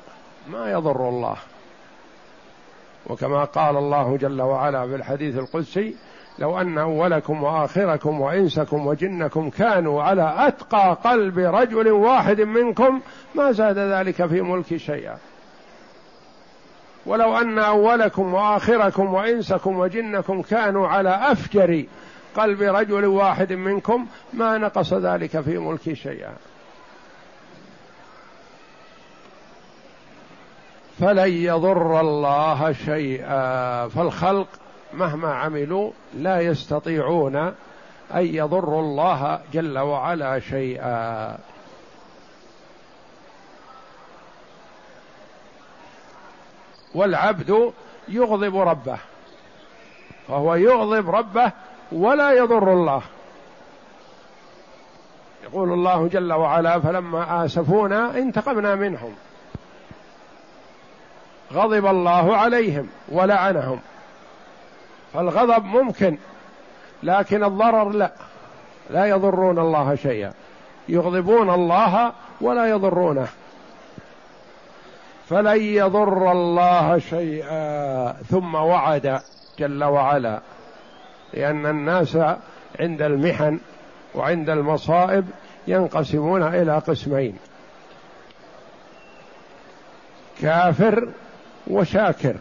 ما 0.51 0.71
يضر 0.73 1.09
الله. 1.09 1.37
وكما 3.07 3.45
قال 3.45 3.77
الله 3.77 4.17
جل 4.17 4.43
وعلا 4.43 4.87
في 4.87 4.95
الحديث 4.95 5.39
القدسي 5.39 5.95
لو 6.39 6.61
أن 6.61 6.79
أولكم 6.79 7.43
وآخركم 7.43 8.21
وإنسكم 8.21 8.87
وجنكم 8.87 9.51
كانوا 9.51 10.03
على 10.03 10.35
أتقى 10.39 10.97
قلب 11.05 11.39
رجل 11.39 11.89
واحد 11.89 12.41
منكم 12.41 13.01
ما 13.35 13.53
زاد 13.53 13.79
ذلك 13.79 14.27
في 14.27 14.43
ملك 14.43 14.77
شيئا. 14.77 15.19
ولو 17.07 17.39
أن 17.39 17.59
أولكم 17.59 18.35
وآخركم 18.35 19.15
وإنسكم 19.15 19.79
وجنكم 19.79 20.43
كانوا 20.43 20.89
على 20.89 21.33
أفجر 21.33 21.85
قلب 22.37 22.63
رجل 22.63 23.05
واحد 23.05 23.53
منكم 23.53 24.07
ما 24.33 24.59
نقص 24.59 24.95
ذلك 24.95 25.41
في 25.41 25.59
ملك 25.59 25.93
شيئا. 25.93 26.33
فلن 31.01 31.33
يضر 31.33 32.01
الله 32.01 32.73
شيئا. 32.73 33.89
فالخلق 33.89 34.47
مهما 34.93 35.35
عملوا 35.35 35.91
لا 36.15 36.41
يستطيعون 36.41 37.37
أن 38.15 38.27
يضروا 38.27 38.81
الله 38.81 39.41
جل 39.53 39.79
وعلا 39.79 40.41
شيئا. 40.41 41.39
والعبد 46.95 47.73
يغضب 48.09 48.57
ربه 48.57 48.99
فهو 50.29 50.55
يغضب 50.55 51.11
ربه 51.11 51.53
ولا 51.93 52.33
يضر 52.33 52.73
الله. 52.73 53.03
يقول 55.45 55.73
الله 55.73 56.09
جل 56.09 56.33
وعلا 56.33 56.81
فلما 56.81 57.45
آسفونا 57.45 58.19
انتقمنا 58.19 58.75
منهم. 58.75 59.15
غضب 61.53 61.87
الله 61.87 62.37
عليهم 62.37 62.89
ولعنهم. 63.09 63.81
فالغضب 65.15 65.65
ممكن 65.65 66.19
لكن 67.03 67.45
الضرر 67.45 67.89
لا. 67.89 68.13
لا 68.91 69.07
يضرون 69.07 69.59
الله 69.59 69.95
شيئا. 69.95 70.33
يغضبون 70.89 71.51
الله 71.51 72.13
ولا 72.41 72.67
يضرونه. 72.67 73.29
فلن 75.29 75.61
يضر 75.61 76.33
الله 76.33 76.99
شيئا. 76.99 78.13
ثم 78.13 78.55
وعد 78.55 79.21
جل 79.59 79.85
وعلا 79.85 80.41
لأن 81.35 81.67
الناس 81.67 82.17
عند 82.81 83.03
المحن 83.03 83.61
وعند 84.15 84.51
المصائب 84.51 85.27
ينقسمون 85.67 86.43
إلى 86.43 86.79
قسمين. 86.79 87.37
كافر 90.43 91.09
وشاكر. 91.71 92.37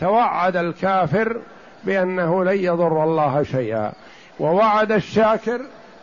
توعد 0.00 0.56
الكافر 0.56 1.40
بأنه 1.84 2.44
لن 2.44 2.56
يضر 2.56 3.04
الله 3.04 3.42
شيئا. 3.42 3.92
ووعد 4.40 4.92
الشاكر 4.92 5.60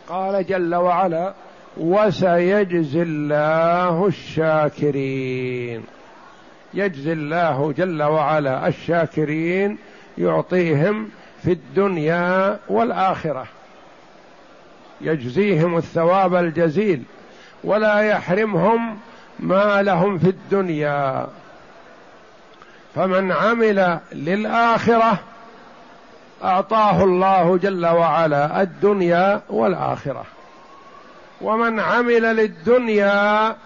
قال 0.08 0.46
جل 0.46 0.74
وعلا 0.74 1.32
وسيجزي 1.76 3.02
الله 3.02 4.06
الشاكرين. 4.06 5.82
يجزي 6.74 7.12
الله 7.12 7.72
جل 7.72 8.02
وعلا 8.02 8.68
الشاكرين 8.68 9.78
يعطيهم 10.18 11.08
في 11.42 11.52
الدنيا 11.52 12.58
والآخرة. 12.68 13.46
يجزيهم 15.00 15.76
الثواب 15.76 16.34
الجزيل 16.34 17.02
ولا 17.64 18.00
يحرمهم 18.00 18.98
ما 19.40 19.82
لهم 19.82 20.18
في 20.18 20.28
الدنيا. 20.28 21.26
فمن 22.94 23.32
عمل 23.32 23.98
للآخرة 24.12 25.18
أعطاه 26.44 27.04
الله 27.04 27.56
جل 27.56 27.86
وعلا 27.86 28.62
الدنيا 28.62 29.40
والآخرة. 29.50 30.24
ومن 31.40 31.80
عمل 31.80 32.22
للدنيا 32.22 33.56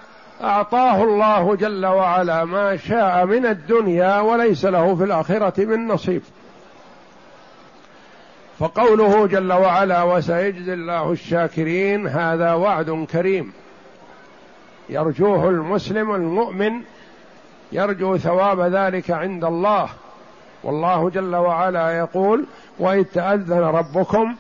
أعطاه 0.43 1.03
الله 1.03 1.57
جل 1.57 1.87
وعلا 1.87 2.45
ما 2.45 2.77
شاء 2.77 3.25
من 3.25 3.47
الدنيا 3.47 4.21
وليس 4.21 4.65
له 4.65 4.95
في 4.95 5.05
الآخرة 5.05 5.65
من 5.65 5.89
نصيب. 5.89 6.23
فقوله 8.59 9.27
جل 9.27 9.53
وعلا 9.53 10.03
وسيجزي 10.03 10.75
الله 10.75 11.13
الشاكرين 11.13 12.09
هذا 12.09 12.53
وعد 12.53 13.07
كريم. 13.13 13.53
يرجوه 14.89 15.49
المسلم 15.49 16.15
المؤمن 16.15 16.83
يرجو 17.75 18.17
ثواب 18.17 18.61
ذلك 18.61 19.11
عند 19.11 19.45
الله. 19.45 19.89
والله 20.65 21.11
جل 21.11 21.37
وعلا 21.37 21.99
يقول 21.99 22.45
وإذ 22.79 23.05
تأذن 23.05 23.63
ربكم 23.63 24.35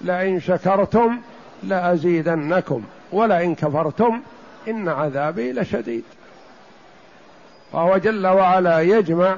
لئن 0.00 0.40
شكرتم 0.40 1.18
لأزيدنكم 1.62 2.82
ولئن 3.12 3.54
كفرتم 3.54 4.20
إن 4.68 4.88
عذابي 4.88 5.52
لشديد. 5.52 6.04
فهو 7.72 7.96
جل 7.96 8.26
وعلا 8.26 8.80
يجمع 8.80 9.36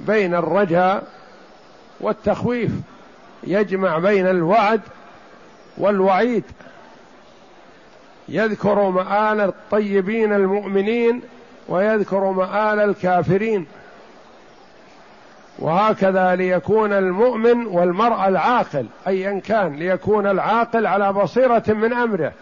بين 0.00 0.34
الرجاء 0.34 1.04
والتخويف 2.00 2.70
يجمع 3.44 3.98
بين 3.98 4.26
الوعد 4.26 4.80
والوعيد. 5.78 6.44
يذكر 8.28 8.90
مآل 8.90 9.40
الطيبين 9.40 10.32
المؤمنين 10.32 11.22
ويذكر 11.68 12.30
مآل 12.30 12.80
الكافرين. 12.80 13.66
وهكذا 15.58 16.34
ليكون 16.34 16.92
المؤمن 16.92 17.66
والمرء 17.66 18.28
العاقل 18.28 18.86
ايا 19.06 19.40
كان 19.40 19.76
ليكون 19.76 20.26
العاقل 20.26 20.86
على 20.86 21.12
بصيرة 21.12 21.62
من 21.68 21.92
أمره. 21.92 22.32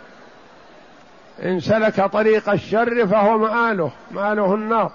إن 1.44 1.60
سلك 1.60 2.00
طريق 2.00 2.48
الشر 2.50 3.06
فهو 3.06 3.38
مآله 3.38 3.90
مآله 4.10 4.54
النار. 4.54 4.92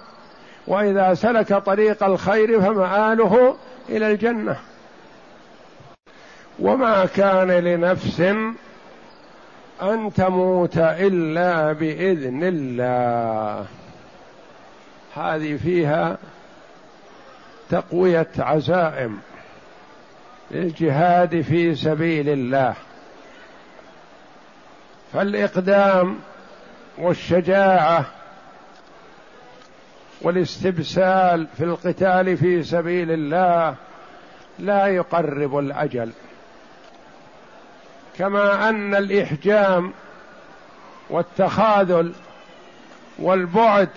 وإذا 0.66 1.14
سلك 1.14 1.54
طريق 1.54 2.04
الخير 2.04 2.60
فمآله 2.60 3.56
إلى 3.88 4.12
الجنة. 4.12 4.56
وما 6.58 7.06
كان 7.06 7.50
لنفس 7.50 8.20
أن 9.82 10.12
تموت 10.16 10.78
إلا 10.78 11.72
بإذن 11.72 12.40
الله. 12.42 13.66
هذه 15.16 15.56
فيها 15.56 16.18
تقوية 17.70 18.28
عزائم 18.38 19.20
للجهاد 20.50 21.40
في 21.40 21.74
سبيل 21.74 22.28
الله. 22.28 22.74
فالإقدام 25.12 26.18
والشجاعة 26.98 28.06
والاستبسال 30.22 31.46
في 31.56 31.64
القتال 31.64 32.36
في 32.36 32.62
سبيل 32.62 33.10
الله 33.10 33.74
لا 34.58 34.86
يقرب 34.86 35.58
الأجل. 35.58 36.12
كما 38.18 38.68
أن 38.68 38.94
الإحجام 38.94 39.92
والتخاذل 41.10 42.12
والبعد 43.18 43.88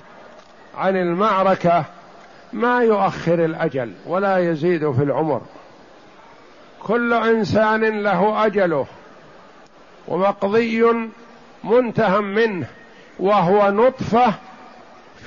عن 0.80 0.98
المعركة 0.98 1.86
ما 2.54 2.80
يؤخر 2.80 3.46
الأجل 3.46 3.94
ولا 4.06 4.38
يزيد 4.38 4.92
في 4.92 5.04
العمر. 5.04 5.42
كل 6.84 7.13
إنسان 7.13 8.04
له 8.04 8.46
أجله 8.46 8.86
ومقضي 10.08 10.86
منتهى 11.63 12.20
منه 12.20 12.68
وهو 13.20 13.72
نطفة 13.72 14.34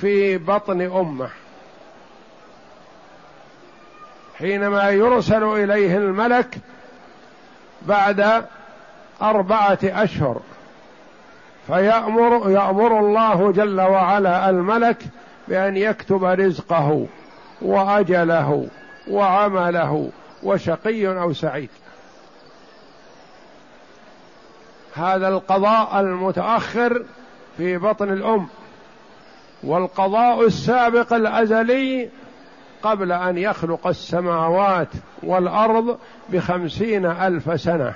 في 0.01 0.37
بطن 0.37 0.81
أمه. 0.81 1.29
حينما 4.39 4.89
يرسل 4.89 5.43
إليه 5.43 5.97
الملك 5.97 6.57
بعد 7.81 8.45
أربعة 9.21 9.79
أشهر 9.83 10.41
فيامر 11.67 12.49
يأمر 12.49 12.99
الله 12.99 13.51
جل 13.51 13.81
وعلا 13.81 14.49
الملك 14.49 14.97
بأن 15.47 15.77
يكتب 15.77 16.23
رزقه 16.23 17.05
وأجله 17.61 18.67
وعمله 19.07 20.11
وشقي 20.43 21.07
أو 21.07 21.33
سعيد. 21.33 21.69
هذا 24.93 25.27
القضاء 25.27 25.99
المتأخر 25.99 27.05
في 27.57 27.77
بطن 27.77 28.09
الأم 28.13 28.47
والقضاء 29.63 30.45
السابق 30.47 31.13
الأزلي 31.13 32.09
قبل 32.83 33.11
أن 33.11 33.37
يخلق 33.37 33.87
السماوات 33.87 34.87
والأرض 35.23 35.97
بخمسين 36.29 37.05
ألف 37.05 37.61
سنة. 37.61 37.93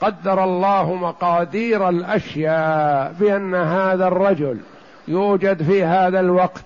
قدر 0.00 0.44
الله 0.44 0.94
مقادير 0.94 1.88
الأشياء 1.88 3.14
بأن 3.20 3.54
هذا 3.54 4.08
الرجل 4.08 4.60
يوجد 5.08 5.62
في 5.62 5.84
هذا 5.84 6.20
الوقت 6.20 6.64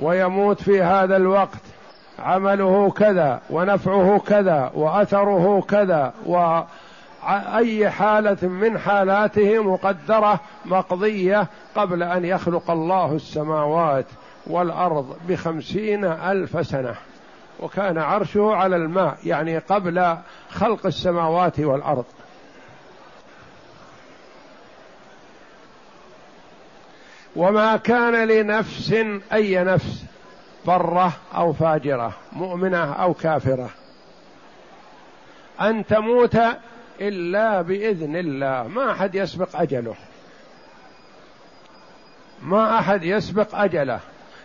ويموت 0.00 0.62
في 0.62 0.82
هذا 0.82 1.16
الوقت. 1.16 1.60
عمله 2.18 2.90
كذا 2.90 3.40
ونفعه 3.50 4.18
كذا 4.26 4.70
وأثره 4.74 5.60
كذا 5.68 6.14
وأي 6.26 7.90
حالة 7.90 8.48
من 8.48 8.78
حالاته 8.78 9.62
مقدرة 9.62 10.40
مقضية 10.64 11.46
قبل 11.76 12.02
أن 12.02 12.24
يخلق 12.24 12.70
الله 12.70 13.12
السماوات 13.12 14.06
والأرض 14.46 15.16
بخمسين 15.28 16.04
ألف 16.04 16.66
سنة. 16.66 16.94
وكان 17.60 17.98
عرشه 17.98 18.54
على 18.54 18.76
الماء 18.76 19.16
يعني 19.24 19.58
قبل 19.58 20.16
خلق 20.50 20.86
السماوات 20.86 21.60
والأرض. 21.60 22.04
وما 27.36 27.76
كان 27.76 28.28
لنفس 28.28 28.94
أي 29.32 29.64
نفس 29.64 30.04
بره 30.66 31.12
أو 31.34 31.52
فاجرة 31.52 32.12
مؤمنة 32.32 32.92
أو 32.92 33.14
كافرة. 33.14 33.70
أن 35.60 35.86
تموت 35.86 36.38
إلا 37.00 37.62
بإذن 37.62 38.16
الله. 38.16 38.68
ما 38.68 38.90
أحد 38.90 39.14
يسبق 39.14 39.48
أجله. 39.54 39.94
ما 42.42 42.78
أحد 42.78 43.04
يسبق 43.04 43.54
أجله. 43.54 44.00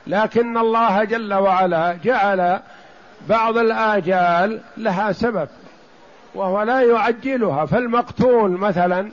لكن 0.08 0.58
الله 0.58 1.04
جل 1.04 1.34
وعلا 1.34 1.98
جعل 2.04 2.60
بعض 3.30 3.58
الآجال 3.58 4.62
لها 4.78 5.12
سبب 5.12 5.48
وهو 6.36 6.62
لا 6.62 6.82
يعجلها. 6.82 7.66
فالمقتول 7.66 8.52
مثلا 8.52 9.12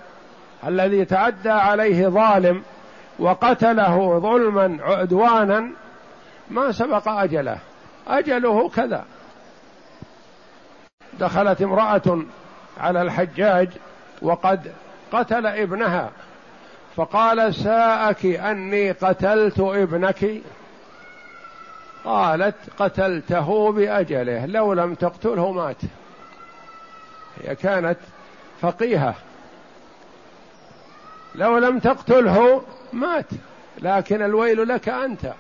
الذي 0.66 1.04
تعدى 1.04 1.50
عليه 1.50 2.08
ظالم 2.08 2.62
وقتله 3.18 4.18
ظلما 4.18 4.78
عدوانا 4.80 5.70
ما 6.50 6.72
سبق 6.72 7.08
أجله. 7.08 7.58
أجله 8.08 8.68
كذا. 8.68 9.04
دخلت 11.20 11.62
امرأة 11.62 12.22
على 12.80 13.02
الحجاج 13.02 13.68
وقد 14.22 14.72
قتل 15.12 15.46
ابنها. 15.46 16.10
فقال 16.96 17.54
ساءك 17.54 18.26
أني 18.26 18.90
قتلت 18.90 19.60
ابنك. 19.60 20.42
قالت 22.04 22.56
قتلته 22.78 23.72
بأجله 23.72 24.46
لو 24.46 24.72
لم 24.72 24.94
تقتله 24.94 25.52
مات. 25.52 25.82
هي 27.42 27.56
كانت 27.56 27.98
فقيهة. 28.60 29.14
لو 31.34 31.58
لم 31.58 31.78
تقتله 31.78 32.62
مات. 32.92 33.26
لكن 33.82 34.22
الويل 34.22 34.68
لك 34.68 34.88
أنت. 34.88 35.32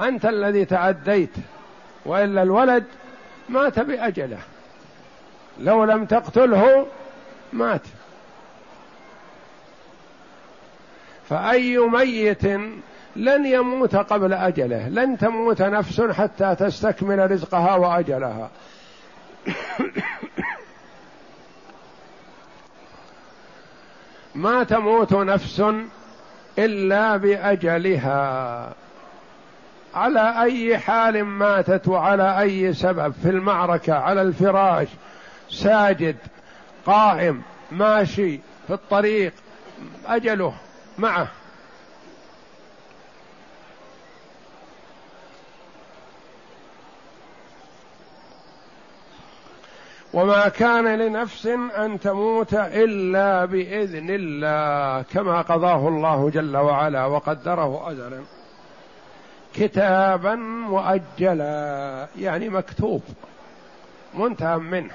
أنت 0.00 0.26
الذي 0.26 0.64
تعديت. 0.64 1.34
وإلا 2.06 2.42
الولد 2.42 2.84
مات 3.48 3.78
بأجله. 3.78 4.38
لو 5.60 5.84
لم 5.84 6.04
تقتله 6.04 6.86
مات. 7.52 7.82
فأي 11.28 11.78
ميت 11.78 12.44
لن 13.16 13.46
يموت 13.46 13.96
قبل 13.96 14.32
أجله. 14.32 14.88
لن 14.88 15.18
تموت 15.18 15.62
نفس 15.62 16.00
حتى 16.00 16.54
تستكمل 16.54 17.30
رزقها 17.30 17.74
وأجلها. 17.74 18.50
ما 24.34 24.64
تموت 24.64 25.12
نفس 25.12 25.62
إلا 26.58 27.16
بأجلها. 27.16 28.72
على 29.94 30.42
أي 30.42 30.78
حال 30.78 31.24
ماتت 31.24 31.88
وعلى 31.88 32.40
أي 32.40 32.74
سبب 32.74 33.14
في 33.22 33.30
المعركة 33.30 33.94
على 33.94 34.22
الفراش 34.22 34.88
ساجد 35.50 36.16
قائم 36.86 37.42
ماشي 37.72 38.40
في 38.66 38.72
الطريق 38.72 39.32
أجله 40.06 40.54
معه. 40.98 41.28
وما 50.14 50.48
كان 50.48 50.98
لنفس 50.98 51.46
أن 51.78 52.00
تموت 52.00 52.54
إلا 52.54 53.44
بإذن 53.44 54.06
الله 54.10 55.02
كما 55.02 55.40
قضاه 55.40 55.88
الله 55.88 56.30
جل 56.30 56.56
وعلا 56.56 57.04
وقدره 57.04 57.90
اجلا 57.90 58.20
كتابا 59.54 60.34
مؤجلا 60.34 62.06
يعني 62.18 62.48
مكتوب 62.48 63.02
منتهى 64.14 64.58
منه. 64.58 64.94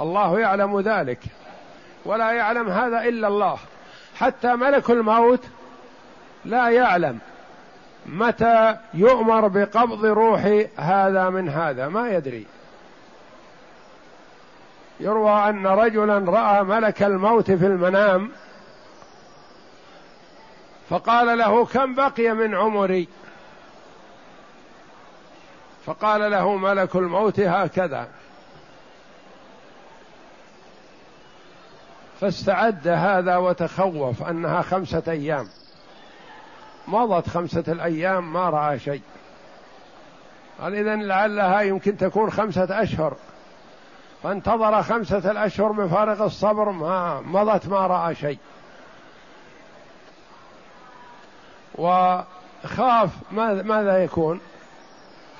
الله 0.00 0.40
يعلم 0.40 0.80
ذلك 0.80 1.20
ولا 2.04 2.32
يعلم 2.32 2.68
هذا 2.68 3.02
إلا 3.02 3.28
الله. 3.28 3.58
حتى 4.16 4.56
ملك 4.56 4.90
الموت 4.90 5.44
لا 6.44 6.68
يعلم 6.68 7.18
متى 8.06 8.76
يؤمر 8.94 9.48
بقبض 9.48 10.04
روح 10.04 10.66
هذا 10.76 11.30
من 11.30 11.48
هذا 11.48 11.88
ما 11.88 12.08
يدري. 12.10 12.46
يروى 15.00 15.48
أن 15.48 15.66
رجلا 15.66 16.18
رأى 16.18 16.62
ملك 16.62 17.02
الموت 17.02 17.50
في 17.50 17.66
المنام 17.66 18.30
فقال 20.90 21.38
له 21.38 21.64
كم 21.64 21.94
بقي 21.94 22.34
من 22.34 22.54
عمري؟ 22.54 23.08
فقال 25.86 26.30
له 26.30 26.56
ملك 26.56 26.96
الموت 26.96 27.40
هكذا. 27.40 28.08
فاستعد 32.20 32.88
هذا 32.88 33.36
وتخوف 33.36 34.22
أنها 34.22 34.62
خمسة 34.62 35.02
أيام. 35.08 35.48
مضت 36.88 37.28
خمسة 37.28 37.64
الأيام 37.68 38.32
ما 38.32 38.50
رأى 38.50 38.78
شيء. 38.78 39.02
قال 40.60 40.74
اذا 40.74 40.96
لعلها 40.96 41.60
يمكن 41.60 41.96
تكون 41.96 42.30
خمسة 42.30 42.82
أشهر. 42.82 43.16
فانتظر 44.22 44.82
خمسة 44.82 45.30
الأشهر 45.30 45.72
من 45.72 45.88
فارغ 45.88 46.24
الصبر 46.24 46.70
ما 46.70 47.20
مضت 47.20 47.68
ما 47.68 47.86
رأى 47.86 48.14
شيء. 48.14 48.38
وخاف 51.74 53.10
ماذا 53.62 54.04
يكون؟ 54.04 54.40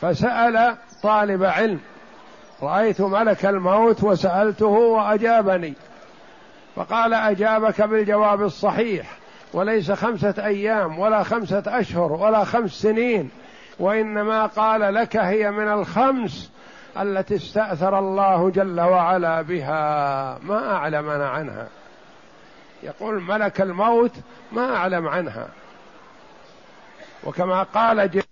فسأل 0.01 0.77
طالب 1.03 1.45
علم 1.45 1.81
رأيت 2.63 3.01
ملك 3.01 3.47
الموت 3.47 4.05
وسألته 4.05 4.67
وأجابني. 4.67 5.75
فقال 6.77 7.15
أجابك 7.15 7.83
بالجواب 7.83 8.43
الصحيح 8.43 9.19
وليس 9.53 9.93
خمسة 9.93 10.35
أيام 10.39 10.99
ولا 10.99 11.23
خمسة 11.23 11.63
أشهر 11.67 12.13
ولا 12.13 12.45
خمس 12.45 12.71
سنين 12.71 13.31
وإنما 13.79 14.47
قال 14.47 14.95
لك 14.95 15.17
هي 15.17 15.51
من 15.51 15.69
الخمس 15.69 16.51
التي 16.99 17.37
استأثر 17.37 17.99
الله 17.99 18.51
جل 18.51 18.81
وعلا 18.81 19.43
بها. 19.43 20.39
ما 20.43 20.75
أعلمنا 20.75 21.29
عنها. 21.29 21.69
يقول 22.83 23.23
ملك 23.23 23.61
الموت 23.61 24.13
ما 24.53 24.77
أعلم 24.77 25.09
عنها. 25.09 25.49
وكما 27.25 27.63
قال 27.63 28.23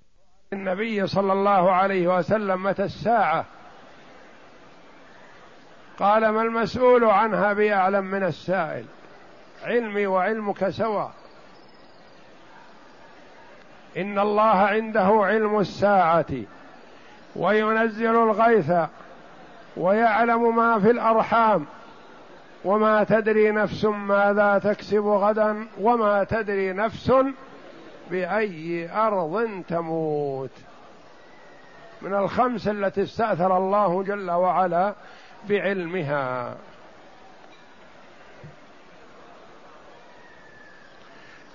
النبي 0.53 1.07
صلى 1.07 1.33
الله 1.33 1.73
عليه 1.73 2.19
وسلم 2.19 2.63
متى 2.63 2.85
الساعة؟ 2.85 3.45
قال 5.99 6.29
ما 6.29 6.43
المسؤول 6.43 7.05
عنها 7.05 7.53
بأعلم 7.53 8.05
من 8.05 8.25
السائل؟ 8.25 8.85
علمي 9.65 10.07
وعلمك 10.07 10.69
سواء 10.69 11.13
إن 13.97 14.19
الله 14.19 14.57
عنده 14.57 15.21
علم 15.23 15.59
الساعة. 15.59 16.27
وينزل 17.37 18.17
الغيث 18.17 18.73
ويعلم 19.77 20.57
ما 20.57 20.79
في 20.79 20.91
الأرحام 20.91 21.67
وما 22.65 23.05
تدري 23.05 23.51
نفس 23.51 23.85
ماذا 23.85 24.59
تكسب 24.59 25.07
غدا 25.07 25.67
وما 25.81 26.25
تدري 26.25 26.73
نفس 26.73 27.13
بأي 28.11 28.91
أرض 28.93 29.63
تموت. 29.69 30.51
من 32.03 32.15
الخمس 32.15 32.69
التي 32.69 33.03
استأثر 33.03 33.57
الله 33.57 34.03
جل 34.03 34.31
وعلا 34.31 34.95
بعلمها. 35.49 36.57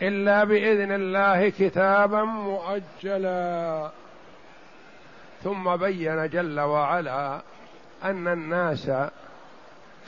إلا 0.01 0.43
بإذن 0.43 0.91
الله 0.91 1.49
كتابا 1.49 2.23
مؤجلا. 2.23 3.91
ثم 5.43 5.75
بين 5.75 6.29
جل 6.29 6.59
وعلا 6.59 7.41
أن 8.03 8.27
الناس 8.27 8.91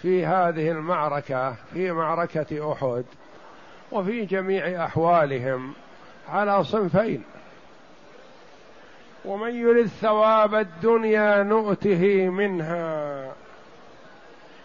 في 0.01 0.25
هذه 0.25 0.71
المعركة 0.71 1.55
في 1.73 1.91
معركة 1.91 2.71
أحد 2.71 3.05
وفي 3.91 4.25
جميع 4.25 4.85
أحوالهم 4.85 5.73
على 6.29 6.63
صنفين. 6.63 7.23
ومن 9.25 9.55
يرد 9.55 9.87
ثواب 9.87 10.55
الدنيا 10.55 11.43
نؤته 11.43 12.29
منها. 12.29 13.31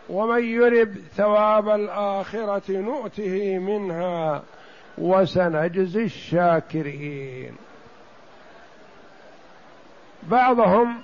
ومن 0.09 0.45
يرد 0.45 1.03
ثواب 1.17 1.69
الآخرة 1.69 2.73
نؤته 2.73 3.59
منها. 3.59 4.43
وسنجزي 4.99 6.05
الشاكرين. 6.05 7.57
بعضهم 10.31 10.99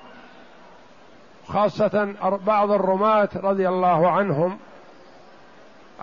خاصة 1.47 2.15
بعض 2.47 2.71
الرماة 2.71 3.29
رضي 3.35 3.69
الله 3.69 4.11
عنهم 4.11 4.59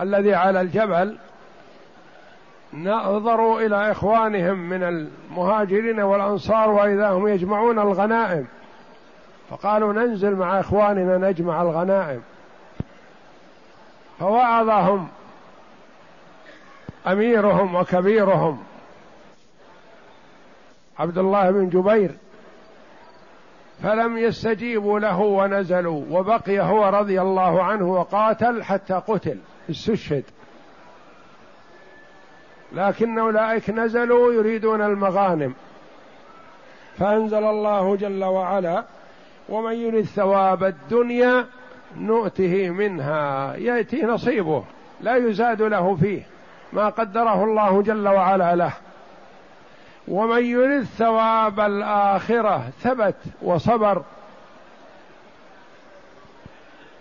الذي 0.02 0.36
على 0.36 0.62
الجبل 0.62 1.18
نظروا 2.74 3.62
إلى 3.62 3.92
إخوانهم 3.92 4.70
من 4.70 4.84
المهاجرين 4.84 6.00
والأنصار 6.00 6.70
وإذا 6.70 7.10
هم 7.10 7.28
يجمعون 7.28 7.80
الغنائم. 7.80 8.48
فقالوا 9.50 9.94
ننزل 9.94 10.36
مع 10.36 10.60
إخواننا 10.60 11.30
نجمع 11.30 11.62
الغنائم. 11.62 12.22
فوعظهم 14.20 15.08
أميرهم 17.08 17.76
وكبيرهم 17.76 18.64
عبد 21.00 21.18
الله 21.18 21.52
بن 21.52 21.70
جبير. 21.70 22.12
فلم 23.84 24.18
يستجيبوا 24.18 25.00
له 25.00 25.20
ونزلوا. 25.20 26.04
وبقي 26.12 26.60
هو 26.60 26.90
رضي 26.90 27.22
الله 27.22 27.64
عنه 27.64 27.94
وقاتل 27.94 28.64
حتى 28.64 28.94
قتل. 28.94 29.38
استشهد. 29.70 30.24
لكن 32.74 33.20
أولئك 33.20 33.70
نزلوا 33.70 34.34
يريدون 34.34 34.82
المغانم. 34.82 35.54
فأنزل 36.98 37.44
الله 37.44 37.96
جل 37.96 38.24
وعلا 38.24 38.84
ومن 39.50 39.74
يريد 39.74 40.06
ثواب 40.06 40.64
الدنيا 40.64 41.46
نؤته 41.98 42.70
منها. 42.70 43.56
يأتي 43.56 44.02
نصيبه. 44.02 44.64
لا 45.02 45.16
يزاد 45.16 45.62
له 45.62 45.96
فيه. 45.96 46.22
ما 46.74 46.90
قدره 46.90 47.44
الله 47.44 47.82
جل 47.82 48.08
وعلا 48.08 48.56
له. 48.56 48.74
ومن 50.08 50.46
يرد 50.46 50.84
ثواب 50.84 51.60
الآخرة 51.60 52.70
ثبت 52.80 53.16
وصبر 53.42 54.04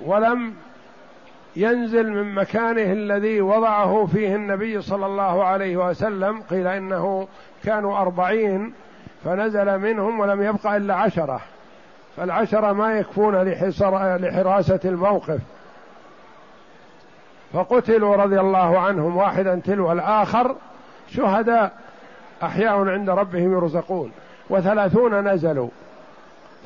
ولم 0.00 0.54
ينزل 1.56 2.12
من 2.12 2.34
مكانه 2.34 2.92
الذي 2.92 3.40
وضعه 3.40 4.06
فيه 4.12 4.34
النبي 4.34 4.82
صلى 4.82 5.06
الله 5.06 5.44
عليه 5.44 5.76
وسلم 5.76 6.42
قيل 6.42 6.66
إنه 6.66 7.28
كانوا 7.64 7.98
أربعين 7.98 8.72
فنزل 9.24 9.78
منهم 9.78 10.20
ولم 10.20 10.42
يبق 10.42 10.66
إلا 10.66 10.94
عشرة. 10.94 11.40
فالعشرة 12.16 12.72
ما 12.72 12.98
يكفون 12.98 13.42
لحراسة 14.16 14.80
الموقف. 14.84 15.40
فقتلوا 17.52 18.16
رضي 18.16 18.40
الله 18.40 18.78
عنهم 18.78 19.16
واحدا 19.16 19.60
تلو 19.64 19.92
الآخر 19.92 20.56
شهداء. 21.08 21.72
أحياء 22.42 22.88
عند 22.88 23.10
ربهم 23.10 23.52
يرزقون 23.52 24.12
وثلاثون 24.50 25.28
نزلوا. 25.28 25.68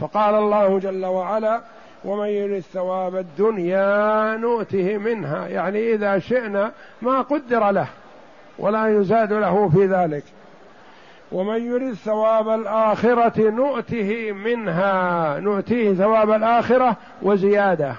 فقال 0.00 0.34
الله 0.34 0.78
جل 0.78 1.04
وعلا 1.06 1.60
ومن 2.04 2.28
يرد 2.28 2.60
ثواب 2.60 3.16
الدنيا 3.16 4.36
نؤته 4.36 4.98
منها. 4.98 5.48
يعني 5.48 5.94
إذا 5.94 6.18
شئنا 6.18 6.72
ما 7.02 7.20
قدر 7.20 7.70
له 7.70 7.86
ولا 8.58 9.00
يزاد 9.00 9.32
له 9.32 9.68
في 9.68 9.86
ذلك. 9.86 10.24
ومن 11.32 11.66
يرد 11.66 11.94
ثواب 11.94 12.48
الآخرة 12.48 13.50
نؤته 13.50 14.32
منها. 14.32 15.40
نؤتيه 15.40 15.94
ثواب 15.94 16.30
الآخرة 16.30 16.96
وزيادة. 17.22 17.94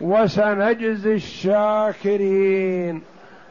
وسنجزي 0.00 1.14
الشاكرين. 1.14 3.02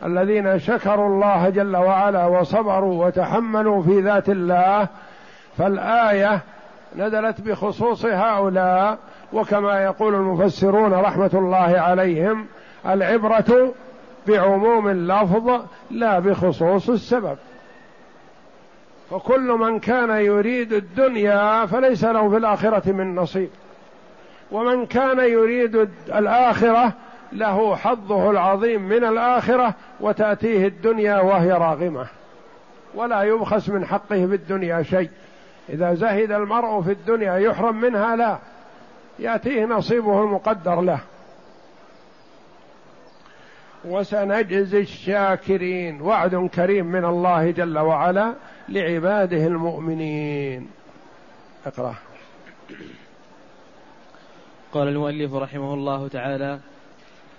الذين 0.06 0.60
شكروا 0.60 1.08
الله 1.08 1.50
جل 1.50 1.76
وعلا 1.76 2.26
وصبروا 2.26 3.06
وتحملوا 3.06 3.84
في 3.84 4.02
ذات 4.02 4.30
الله 4.30 4.88
فالآية 5.58 6.42
نزلت 6.96 7.42
بخصوص 7.42 8.06
هؤلاء 8.06 8.98
وكما 9.34 9.84
يقول 9.84 10.16
المفسرون 10.16 10.94
رحمة 10.94 11.30
الله 11.34 11.80
عليهم 11.80 12.46
العبرة 12.86 13.74
بعموم 14.28 14.88
اللفظ 14.88 15.62
لا 15.92 16.20
بخصوص 16.20 16.90
السبب. 16.90 17.38
فكل 19.10 19.52
من 19.52 19.80
كان 19.80 20.10
يريد 20.10 20.74
الدنيا 20.74 21.66
فليس 21.66 22.04
له 22.04 22.30
في 22.30 22.38
الآخرة 22.38 22.92
من 22.92 23.16
نصيب. 23.16 23.50
ومن 24.52 24.86
كان 24.86 25.20
يريد 25.20 25.90
الآخرة 26.08 26.94
له 27.34 27.76
حظه 27.76 28.32
العظيم 28.32 28.82
من 28.82 29.04
الآخرة 29.04 29.76
وتأتيه 30.00 30.68
الدنيا 30.68 31.20
وهي 31.20 31.52
راغمة. 31.52 32.08
ولا 32.96 33.24
يبخس 33.24 33.70
من 33.70 33.86
حقه 33.86 34.28
في 34.28 34.36
الدنيا 34.36 34.84
شيء. 34.84 35.10
إذا 35.70 35.94
زهد 35.94 36.32
المرء 36.32 36.82
في 36.82 36.92
الدنيا 36.92 37.38
يحرم 37.38 37.82
منها 37.82 38.16
لا. 38.16 38.38
يأتيه 39.20 39.66
نصيبه 39.66 40.24
المقدر 40.24 40.82
له. 40.82 41.00
وسنجزي 43.86 44.80
الشاكرين. 44.80 46.02
وعد 46.02 46.50
كريم 46.56 46.86
من 46.86 47.06
الله 47.06 47.52
جل 47.52 47.80
وعلا 47.80 48.34
لعباده 48.70 49.48
المؤمنين. 49.48 50.70
اقرأ. 51.66 51.96
قال 54.74 54.88
المؤلف 54.88 55.34
رحمه 55.34 55.74
الله 55.74 56.08
تعالى 56.08 56.60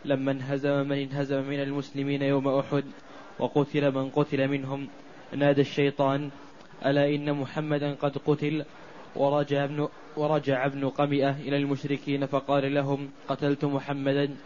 لما 0.04 0.32
انهزم 0.32 0.88
من 0.88 0.98
انهزم 0.98 1.42
من 1.42 1.60
المسلمين 1.62 2.22
يوم 2.22 2.48
أحد 2.48 2.84
وقتل 3.38 3.94
من 3.94 4.10
قتل 4.10 4.48
منهم 4.48 4.88
نادى 5.36 5.60
الشيطان 5.60 6.30
ألا 6.86 7.14
إن 7.14 7.32
محمدا 7.32 7.94
قد 7.94 8.18
قتل؟ 8.18 8.64
ورجع 9.16 9.64
ابن, 9.64 9.88
ورجع 10.16 10.66
ابن 10.66 10.88
قمئة 10.88 11.30
إلى 11.30 11.56
المشركين 11.56 12.26
فقال 12.26 12.74
لهم 12.74 13.10
قتلت 13.28 13.64
محمدا 13.64 14.36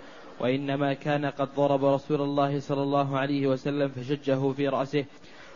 وإنما 0.40 0.94
كان 0.94 1.26
قد 1.26 1.48
ضرب 1.56 1.84
رسول 1.84 2.20
الله 2.20 2.60
صلى 2.60 2.82
الله 2.82 3.18
عليه 3.18 3.46
وسلم 3.46 3.88
فشجه 3.88 4.52
في 4.52 4.68
رأسه 4.68 5.04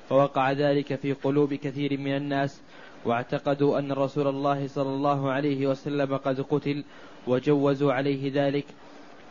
فوقع 0.09 0.53
ذلك 0.53 0.95
في 0.95 1.13
قلوب 1.13 1.55
كثير 1.55 2.01
من 2.01 2.17
الناس 2.17 2.63
واعتقدوا 3.05 3.79
أن 3.79 3.93
رسول 3.93 4.29
الله 4.29 4.67
صلى 4.67 4.89
الله 4.89 5.31
عليه 5.31 5.67
وسلم 5.67 6.17
قد 6.17 6.41
قتل 6.41 6.85
وجوزوا 7.27 7.93
عليه 7.93 8.33
ذلك 8.35 8.65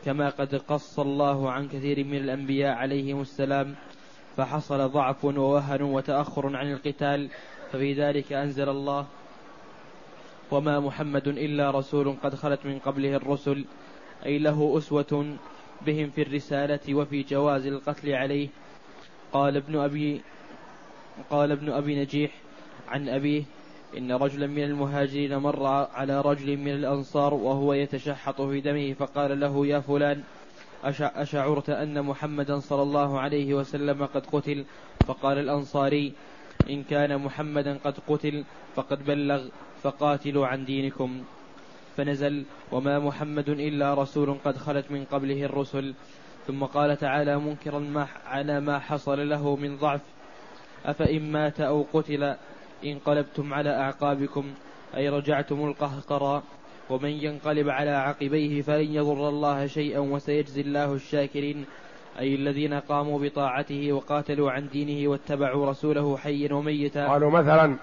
كما 0.05 0.29
قد 0.29 0.55
قص 0.55 0.99
الله 0.99 1.51
عن 1.51 1.67
كثير 1.67 2.03
من 2.03 2.17
الأنبياء 2.17 2.73
عليهم 2.73 3.21
السلام 3.21 3.75
فحصل 4.37 4.89
ضعف 4.89 5.25
ووهن 5.25 5.81
وتأخر 5.81 6.55
عن 6.55 6.71
القتال 6.71 7.29
ففي 7.71 7.93
ذلك 7.93 8.33
أنزل 8.33 8.69
الله. 8.69 9.05
وما 10.51 10.79
محمد 10.79 11.27
إلا 11.27 11.71
رسول 11.71 12.15
قد 12.23 12.35
خلت 12.35 12.65
من 12.65 12.79
قبله 12.79 13.15
الرسل 13.15 13.65
أي 14.25 14.39
له 14.39 14.77
أسوة 14.77 15.35
بهم 15.85 16.09
في 16.09 16.21
الرسالة 16.21 16.95
وفي 16.95 17.23
جواز 17.23 17.67
القتل 17.67 18.13
عليه. 18.13 18.47
قال 19.33 19.57
ابن 19.57 19.75
أبي 19.77 20.21
قال 21.29 21.51
ابن 21.51 21.71
أبي 21.71 21.99
نجيح 21.99 22.31
عن 22.87 23.09
أبيه 23.09 23.43
إن 23.97 24.11
رجلا 24.11 24.47
من 24.47 24.63
المهاجرين 24.63 25.37
مر 25.37 25.65
على 25.67 26.21
رجل 26.21 26.57
من 26.57 26.71
الأنصار 26.71 27.33
وهو 27.33 27.73
يتشحط 27.73 28.41
في 28.41 28.61
دمه 28.61 28.93
فقال 28.93 29.39
له 29.39 29.67
يا 29.67 29.79
فلان 29.79 30.23
أشعرت 31.01 31.69
أن 31.69 32.01
محمدا 32.01 32.59
صلى 32.59 32.81
الله 32.81 33.19
عليه 33.19 33.53
وسلم 33.53 34.05
قد 34.05 34.25
قتل؟ 34.25 34.65
فقال 35.07 35.37
الأنصاري 35.37 36.13
إن 36.69 36.83
كان 36.83 37.17
محمدا 37.17 37.77
قد 37.83 37.93
قتل 38.07 38.43
فقد 38.75 39.05
بلغ 39.05 39.47
فقاتلوا 39.83 40.47
عن 40.47 40.65
دينكم. 40.65 41.23
فنزل 41.97 42.43
وما 42.71 42.99
محمد 42.99 43.49
إلا 43.49 43.93
رسول 43.93 44.37
قد 44.45 44.57
خلت 44.57 44.91
من 44.91 45.05
قبله 45.05 45.43
الرسل. 45.43 45.93
ثم 46.47 46.63
قال 46.63 46.97
تعالى 46.97 47.39
منكرا 47.39 47.79
ما 47.79 48.07
على 48.25 48.59
ما 48.59 48.79
حصل 48.79 49.29
له 49.29 49.55
من 49.55 49.77
ضعف 49.77 50.01
أفإن 50.85 51.31
مات 51.31 51.61
أو 51.61 51.85
قتل 51.93 52.35
انقلبتم 52.85 53.53
على 53.53 53.69
أعقابكم 53.69 54.45
أي 54.97 55.09
رجعتم 55.09 55.65
القهقرى 55.65 56.41
ومن 56.89 57.09
ينقلب 57.09 57.69
على 57.69 57.91
عقبيه 57.91 58.61
فلن 58.61 58.93
يضر 58.93 59.29
الله 59.29 59.67
شيئا 59.67 59.99
وسيجزي 59.99 60.61
الله 60.61 60.93
الشاكرين. 60.93 61.65
أي 62.19 62.35
الذين 62.35 62.73
قاموا 62.73 63.19
بطاعته 63.19 63.93
وقاتلوا 63.93 64.51
عن 64.51 64.67
دينه 64.67 65.09
واتبعوا 65.09 65.69
رسوله 65.69 66.17
حيا 66.17 66.53
وميتا. 66.53 67.07
قالوا 67.07 67.31
مثلا 67.31 67.75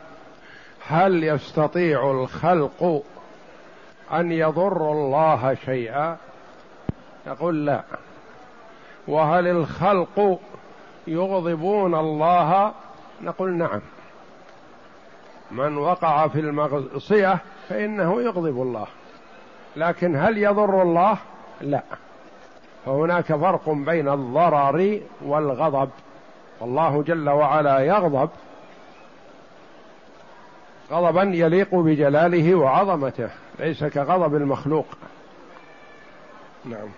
هل 0.86 1.24
يستطيع 1.24 2.10
الخلق 2.10 3.02
أن 4.12 4.32
يضر 4.32 4.92
الله 4.92 5.54
شيئا؟ 5.54 6.16
نقول 7.26 7.66
لا. 7.66 7.84
وهل 9.08 9.46
الخلق 9.46 10.40
يغضبون 11.06 11.94
الله؟ 11.94 12.72
نقول 13.22 13.58
نعم. 13.58 13.80
من 15.50 15.78
وقع 15.78 16.28
في 16.28 16.40
المعصية 16.40 17.38
فإنه 17.68 18.22
يغضب 18.22 18.62
الله. 18.62 18.86
لكن 19.76 20.16
هل 20.16 20.38
يضر 20.38 20.82
الله؟ 20.82 21.18
لا. 21.60 21.82
فهناك 22.86 23.24
فرق 23.24 23.70
بين 23.70 24.08
الضرر 24.08 25.00
والغضب. 25.22 25.90
والله 26.60 27.02
جل 27.02 27.28
وعلا 27.28 27.78
يغضب. 27.78 28.30
غضبا 30.90 31.22
يليق 31.22 31.74
بجلاله 31.74 32.54
وعظمته. 32.54 33.30
ليس 33.58 33.84
كغضب 33.84 34.34
المخلوق. 34.34 34.86
نعم. 36.64 36.88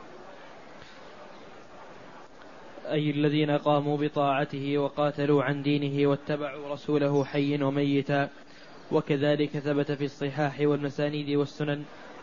أي 2.93 3.11
الذين 3.11 3.51
قاموا 3.51 3.97
بطاعته 3.97 4.79
وقاتلوا 4.79 5.43
عن 5.43 5.63
دينه 5.63 6.11
واتبعوا 6.11 6.73
رسوله 6.73 7.25
حيا 7.25 7.65
وميتا. 7.65 8.29
وكذلك 8.93 9.51
ثبت 9.51 9.93
في 9.93 10.05
الصحاح 10.05 10.61
والمسانيد 10.61 11.31
والسنن 11.37 11.83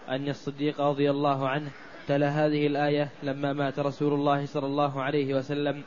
أن 0.10 0.30
الصديق 0.30 0.82
رضي 0.82 1.10
الله 1.10 1.50
عنه 1.50 1.70
تلا 2.08 2.30
هذه 2.30 2.68
الآية 2.68 3.10
لما 3.24 3.54
مات 3.54 3.80
رسول 3.80 4.14
الله 4.14 4.46
صلى 4.46 4.66
الله 4.66 5.02
عليه 5.02 5.34
وسلم. 5.34 5.84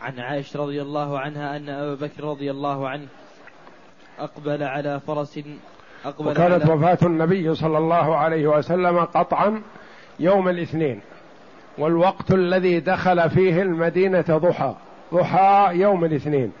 عن 0.00 0.20
عائشة 0.20 0.60
رضي 0.60 0.82
الله 0.82 1.18
عنها 1.18 1.56
أن 1.56 1.68
أبا 1.68 2.06
بكر 2.06 2.24
رضي 2.24 2.50
الله 2.50 2.88
عنه 2.88 3.06
أقبل 4.18 4.62
على 4.62 5.00
فرس 5.00 5.40
أقبل 6.04 6.30
وكانت 6.30 6.62
على 6.62 6.72
وفاة 6.72 6.98
النبي 7.02 7.54
صلى 7.54 7.78
الله 7.78 8.16
عليه 8.16 8.46
وسلم 8.46 8.98
قطعا 8.98 9.62
يوم 10.20 10.48
الاثنين. 10.48 11.00
والوقت 11.78 12.30
الذي 12.30 12.80
دخل 12.80 13.30
فيه 13.30 13.62
المدينة 13.62 14.24
ضحى 14.28 14.74
ضحى 15.14 15.70
يوم 15.72 16.04
الاثنين. 16.04 16.52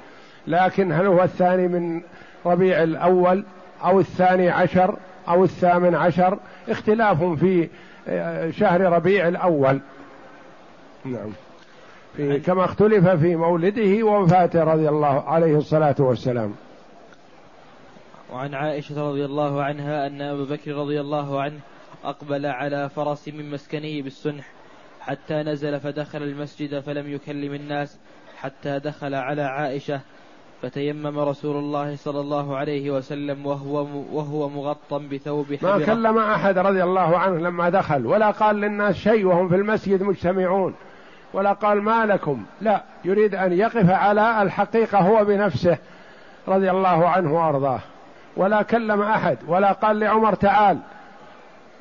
لكن 0.46 0.92
هل 0.92 1.06
هو 1.06 1.22
الثاني 1.22 1.68
من 1.68 2.02
ربيع 2.46 2.82
الأول 2.82 3.44
أو 3.84 4.00
الثاني 4.00 4.50
عشر 4.50 4.96
أو 5.28 5.44
الثامن 5.44 5.94
عشر؟ 5.94 6.38
اختلاف 6.68 7.24
في 7.24 7.68
آه، 8.08 8.50
شهر 8.50 8.80
ربيع 8.80 9.28
الأول. 9.28 9.80
نعم. 11.04 11.32
في 12.16 12.40
كما 12.40 12.64
اختلف 12.64 13.08
في 13.08 13.36
مولده 13.36 14.06
ووفاته 14.06 14.64
رضي 14.64 14.88
الله 14.88 15.22
عليه 15.22 15.56
الصلاة 15.56 15.94
والسلام. 15.98 16.54
وعن 18.32 18.54
عائشة 18.54 19.08
رضي 19.10 19.24
الله 19.24 19.62
عنها 19.62 20.06
أن 20.06 20.22
أبا 20.22 20.44
بكر 20.44 20.72
رضي 20.72 21.00
الله 21.00 21.42
عنه 21.42 21.60
أقبل 22.04 22.46
على 22.46 22.88
فرس 22.88 23.28
من 23.28 23.50
مسكنه 23.50 24.02
بالسنح 24.02 24.44
حتى 25.06 25.34
نزل 25.34 25.80
فدخل 25.80 26.22
المسجد 26.22 26.80
فلم 26.80 27.12
يكلم 27.12 27.54
الناس 27.54 27.98
حتى 28.36 28.78
دخل 28.78 29.14
على 29.14 29.42
عائشة 29.42 30.00
فتيمم 30.62 31.18
رسول 31.18 31.56
الله 31.56 31.96
صلى 31.96 32.20
الله 32.20 32.56
عليه 32.56 32.90
وسلم 32.90 33.46
وهو 33.46 33.86
وهو 34.12 34.48
مغطى 34.48 34.98
بثوب 34.98 35.54
حبرة 35.54 35.76
ما 35.76 35.86
كلم 35.86 36.18
أحد 36.18 36.58
رضي 36.58 36.82
الله 36.82 37.18
عنه 37.18 37.38
لما 37.38 37.68
دخل 37.68 38.06
ولا 38.06 38.30
قال 38.30 38.56
للناس 38.56 38.96
شيء 38.96 39.26
وهم 39.26 39.48
في 39.48 39.54
المسجد 39.54 40.02
مجتمعون 40.02 40.74
ولا 41.32 41.52
قال 41.52 41.82
ما 41.82 42.06
لكم 42.06 42.44
لا 42.60 42.82
يريد 43.04 43.34
أن 43.34 43.52
يقف 43.52 43.90
على 43.90 44.42
الحقيقة 44.42 44.98
هو 44.98 45.24
بنفسه 45.24 45.78
رضي 46.48 46.70
الله 46.70 47.08
عنه 47.08 47.34
وأرضاه 47.34 47.80
ولا 48.36 48.62
كلم 48.62 49.02
أحد 49.02 49.38
ولا 49.48 49.72
قال 49.72 49.98
لعمر 49.98 50.34
تعال 50.34 50.78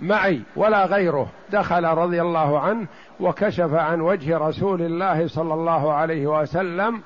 معي 0.02 0.41
ولا 0.56 0.86
غيره. 0.86 1.28
دخل 1.52 1.84
رضي 1.84 2.22
الله 2.22 2.60
عنه 2.60 2.88
وكشف 3.20 3.74
عن 3.74 4.02
وجه 4.02 4.38
رسول 4.38 4.82
الله 4.82 5.28
صلى 5.28 5.54
الله 5.54 5.93
عليه 5.93 6.28
وسلم 6.28 7.02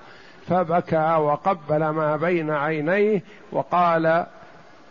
فبكى 0.48 1.16
وقبل 1.20 1.90
ما 1.90 2.16
بين 2.18 2.52
عينيه 2.52 3.22
وقال 3.52 4.26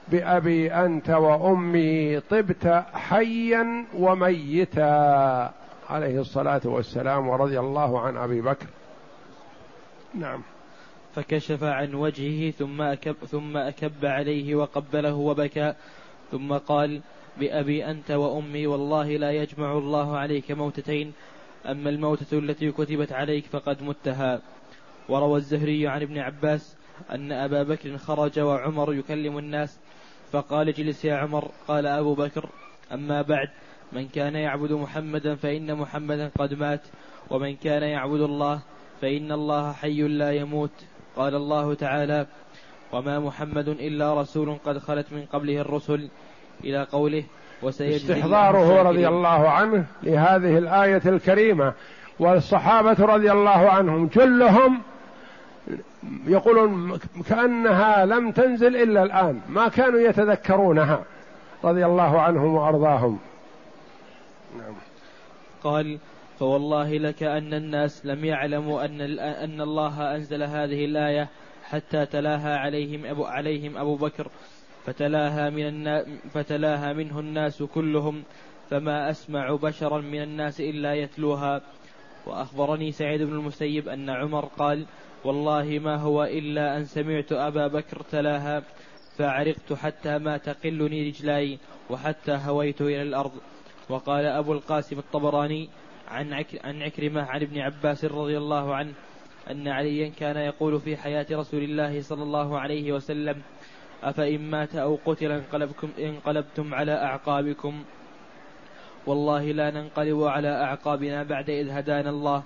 بأبي 0.09 0.73
أنت 0.73 1.11
وأمي 1.11 2.21
طبت 2.21 2.85
حيا 2.95 3.85
وميتا. 3.99 5.53
عليه 5.91 6.21
الصلاة 6.21 6.61
والسلام 6.65 7.29
ورضي 7.29 7.61
الله 7.61 8.01
عن 8.01 8.17
أبي 8.17 8.41
بكر. 8.41 8.67
نعم. 10.15 10.43
فكشف 11.15 11.65
عن 11.65 11.95
وجهه 11.95 12.51
ثم 12.51 12.83
أكب, 12.83 13.17
ثم 13.31 13.57
أكب 13.57 14.05
عليه 14.05 14.55
وقبله 14.55 15.15
وبكى 15.15 15.75
ثم 16.33 16.53
قال 16.53 17.01
بأبي 17.41 17.91
أنت 17.91 18.11
وأمي 18.11 18.67
والله 18.67 19.17
لا 19.17 19.31
يجمع 19.31 19.79
الله 19.79 20.17
عليك 20.17 20.51
موتتين 20.53 21.13
أما 21.67 21.91
الموتة 21.91 22.39
التي 22.39 22.73
كتبت 22.73 23.13
عليك 23.13 23.45
فقد 23.47 23.83
متها. 23.83 24.41
وروى 25.09 25.37
الزهري 25.37 25.89
عن 25.89 26.03
ابن 26.03 26.19
عباس 26.19 26.77
أن 27.11 27.33
أبا 27.33 27.63
بكر 27.63 27.99
خرج 27.99 28.41
وعمر 28.41 28.95
يكلم 28.95 29.39
الناس 29.39 29.79
فقال 30.33 30.69
اجلس 30.69 31.05
يا 31.05 31.15
عمر 31.15 31.51
قال 31.69 31.87
أبو 31.87 32.15
بكر 32.15 32.49
أما 32.93 33.23
بعد 33.23 33.49
من 33.93 34.09
كان 34.09 34.35
يعبد 34.35 34.73
محمدا 34.73 35.35
فإن 35.35 35.75
محمدا 35.75 36.31
قد 36.39 36.55
مات 36.55 36.81
ومن 37.31 37.57
كان 37.57 37.83
يعبد 37.83 38.21
الله 38.21 38.61
فإن 39.01 39.33
الله 39.33 39.73
حي 39.73 40.03
لا 40.03 40.33
يموت. 40.33 40.85
قال 41.17 41.35
الله 41.35 41.75
تعالى 41.75 42.27
وما 42.93 43.21
محمد 43.21 43.69
إلا 43.69 44.21
رسول 44.21 44.59
قد 44.65 44.79
خلت 44.79 45.13
من 45.13 45.27
قبله 45.27 45.61
الرسل 45.61 46.09
إلى 46.65 46.87
قوله 46.93 47.25
استحضاره 47.69 48.83
رضي 48.83 49.09
الله 49.09 49.49
عنه 49.49 49.85
لهذه 50.03 50.59
الآية 50.59 51.03
الكريمة 51.07 51.73
والصحابة 52.19 53.05
رضي 53.05 53.33
الله 53.33 53.71
عنهم 53.71 54.07
جلهم 54.07 54.83
يقولون 56.27 56.99
كأنها 57.29 58.07
لم 58.07 58.31
تنزل 58.31 58.77
إلا 58.77 59.03
الآن 59.03 59.41
ما 59.49 59.69
كانوا 59.69 60.01
يتذكرونها 60.01 61.05
رضي 61.65 61.87
الله 61.87 62.21
عنهم 62.21 62.55
وأرضاهم. 62.55 63.19
نعم. 64.59 64.75
قال 65.63 65.99
فوالله 66.39 66.99
لك 66.99 67.23
أن 67.23 67.55
الناس 67.55 68.07
لم 68.07 68.25
يعلموا 68.25 68.85
أن 68.85 69.01
أن 69.19 69.61
الله 69.61 70.17
أنزل 70.17 70.43
هذه 70.43 70.85
الآية 70.85 71.29
حتى 71.65 72.07
تلاها 72.07 72.59
عليهم 72.59 73.07
أبو 73.07 73.25
عليهم 73.25 73.77
أبو 73.77 73.97
بكر. 73.97 74.27
فتلاها 74.87 75.51
من 75.51 75.67
الناس 75.67 76.07
فتلاها 76.35 76.93
منه 76.93 77.21
الناس 77.21 77.63
كلهم 77.63 78.23
فما 78.71 79.11
أسمع 79.11 79.55
بشرا 79.55 80.01
من 80.01 80.23
الناس 80.23 80.61
إلا 80.61 80.95
يتلوها. 80.95 81.63
وأخبرني 82.27 82.93
سعيد 82.93 83.23
بن 83.23 83.33
المسيب 83.33 83.89
أن 83.89 84.11
عمر 84.11 84.45
قال 84.45 84.87
والله 85.25 85.79
ما 85.79 85.97
هو 85.97 86.25
إلا 86.25 86.77
أن 86.77 86.85
سمعت 86.85 87.33
أبا 87.33 87.67
بكر 87.67 88.03
تلاها 88.03 88.63
فعرقت 89.19 89.73
حتى 89.73 90.19
ما 90.19 90.37
تقلني 90.37 91.09
رجلاي 91.09 91.59
وحتى 91.91 92.33
هويت 92.47 92.81
إلى 92.81 93.03
الأرض. 93.03 93.33
وقال 93.89 94.27
أبو 94.27 94.53
القاسم 94.53 94.99
الطبراني 94.99 95.69
عن 96.09 96.45
عن 96.65 96.83
عكرمة 96.83 97.23
عن 97.23 97.43
ابن 97.43 97.59
عباس 97.59 98.05
رضي 98.05 98.39
الله 98.39 98.75
عنه 98.75 98.93
أن 99.51 99.69
عليا 99.69 100.09
كان 100.09 100.37
يقول 100.37 100.81
في 100.81 100.97
حياة 100.97 101.27
رسول 101.31 101.63
الله 101.63 102.01
صلى 102.01 102.23
الله 102.23 102.59
عليه 102.59 102.93
وسلم 102.93 103.43
أفإن 104.05 104.51
مات 104.51 104.77
أو 104.77 104.99
قتل 105.05 105.33
انقلبكم 105.33 105.89
انقلبتم 105.99 106.75
على 106.75 106.93
أعقابكم. 106.93 107.85
والله 109.07 109.53
لا 109.53 109.71
ننقلب 109.71 110.23
على 110.23 110.49
أعقابنا 110.49 111.23
بعد 111.23 111.51
إذ 111.51 111.71
هدانا 111.71 112.11
الله. 112.11 112.43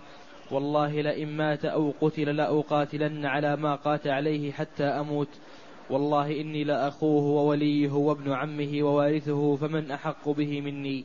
والله 0.50 1.00
لئن 1.00 1.28
مات 1.36 1.64
أو 1.64 1.94
قتل 2.00 2.36
لأقاتلن 2.36 3.26
على 3.26 3.56
ما 3.56 3.74
قات 3.74 4.06
عليه 4.06 4.52
حتى 4.52 4.84
أموت. 4.84 5.28
والله 5.90 6.40
إني 6.40 6.64
لأخوه 6.64 7.24
ووليه 7.24 7.92
وابن 7.92 8.32
عمه 8.32 8.82
ووارثه 8.82 9.56
فمن 9.56 9.90
أحق 9.90 10.28
به 10.28 10.60
مني. 10.60 11.04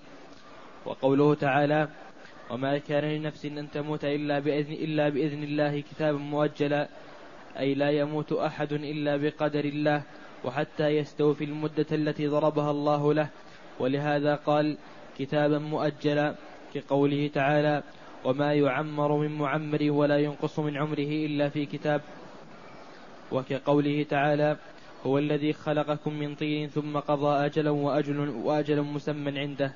وقوله 0.86 1.34
تعالى 1.34 1.88
وما 2.50 2.78
كان 2.78 3.04
لنفس 3.04 3.46
أن 3.46 3.72
تموت 3.72 4.06
إلا 4.06 4.40
بإذن, 4.40 4.74
إلا 4.74 5.10
بإذن 5.10 5.44
الله 5.44 5.80
كتابا 5.80 6.18
مؤجلا 6.18 6.88
أي 7.60 7.74
لا 7.74 7.90
يموت 7.90 8.32
أحد 8.34 8.74
إلا 8.74 9.18
بقدر 9.18 9.66
الله. 9.66 10.04
وحتى 10.46 10.88
يستوفي 10.88 11.44
المدة 11.44 11.86
التي 11.92 12.28
ضربها 12.28 12.72
الله 12.72 13.14
له. 13.14 13.30
ولهذا 13.80 14.36
قال 14.36 14.78
كتابا 15.18 15.60
مؤجلا 15.60 16.36
كقوله 16.74 17.28
تعالى 17.28 17.84
وما 18.26 18.54
يعمر 18.54 19.18
من 19.18 19.32
معمر 19.38 19.92
ولا 19.92 20.18
ينقص 20.18 20.60
من 20.60 20.78
عمره 20.78 21.12
إلا 21.28 21.50
في 21.50 21.66
كتاب 21.66 22.02
وكقوله 23.32 24.04
تعالى 24.04 24.58
هو 25.06 25.18
الذي 25.18 25.54
خلقكم 25.54 26.14
من 26.14 26.36
طين 26.36 26.68
ثم 26.68 26.98
قضى 26.98 27.46
أجلا 27.46 27.70
وأجل, 27.70 28.30
وأجل 28.30 28.82
مسمى 28.82 29.40
عنده 29.40 29.74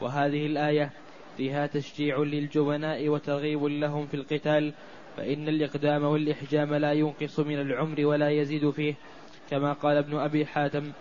وهذه 0.00 0.46
الآية 0.46 0.90
فيها 1.36 1.66
تشجيع 1.66 2.18
للجبناء 2.18 3.08
وترغيب 3.08 3.64
لهم 3.64 4.06
في 4.06 4.14
القتال 4.14 4.72
فإن 5.16 5.48
الإقدام 5.48 6.04
والإحجام 6.04 6.74
لا 6.74 6.92
ينقص 6.92 7.40
من 7.40 7.60
العمر 7.60 8.06
ولا 8.06 8.30
يزيد 8.30 8.70
فيه. 8.70 8.94
كما 9.50 9.72
قال 9.72 9.96
ابن 9.96 10.18
أبي 10.18 10.46
حاتم 10.46 10.92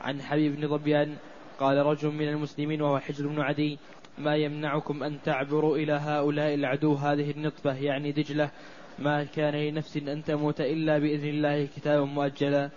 عن 0.00 0.22
حبيب 0.22 0.56
بن 0.56 0.68
ظبيان 0.68 1.16
قال 1.60 1.76
رجل 1.76 2.10
من 2.10 2.28
المسلمين 2.28 2.82
وهو 2.82 2.98
حجر 2.98 3.26
بن 3.26 3.40
عدي 3.40 3.78
ما 4.18 4.36
يمنعكم 4.36 5.02
أن 5.02 5.22
تعبروا 5.22 5.76
إلى 5.76 5.92
هؤلاء 5.92 6.54
العدو 6.54 6.94
هذه 6.94 7.30
النطفة؟ 7.30 7.74
يعني 7.74 8.12
دجلة 8.12 8.50
ما 8.98 9.24
كان 9.24 9.54
لنفس 9.54 9.96
أن 9.96 10.24
تموت 10.24 10.60
إلا 10.60 10.98
بإذن 10.98 11.28
الله 11.28 11.68
كتابا 11.76 12.04
مؤجلا. 12.04 12.70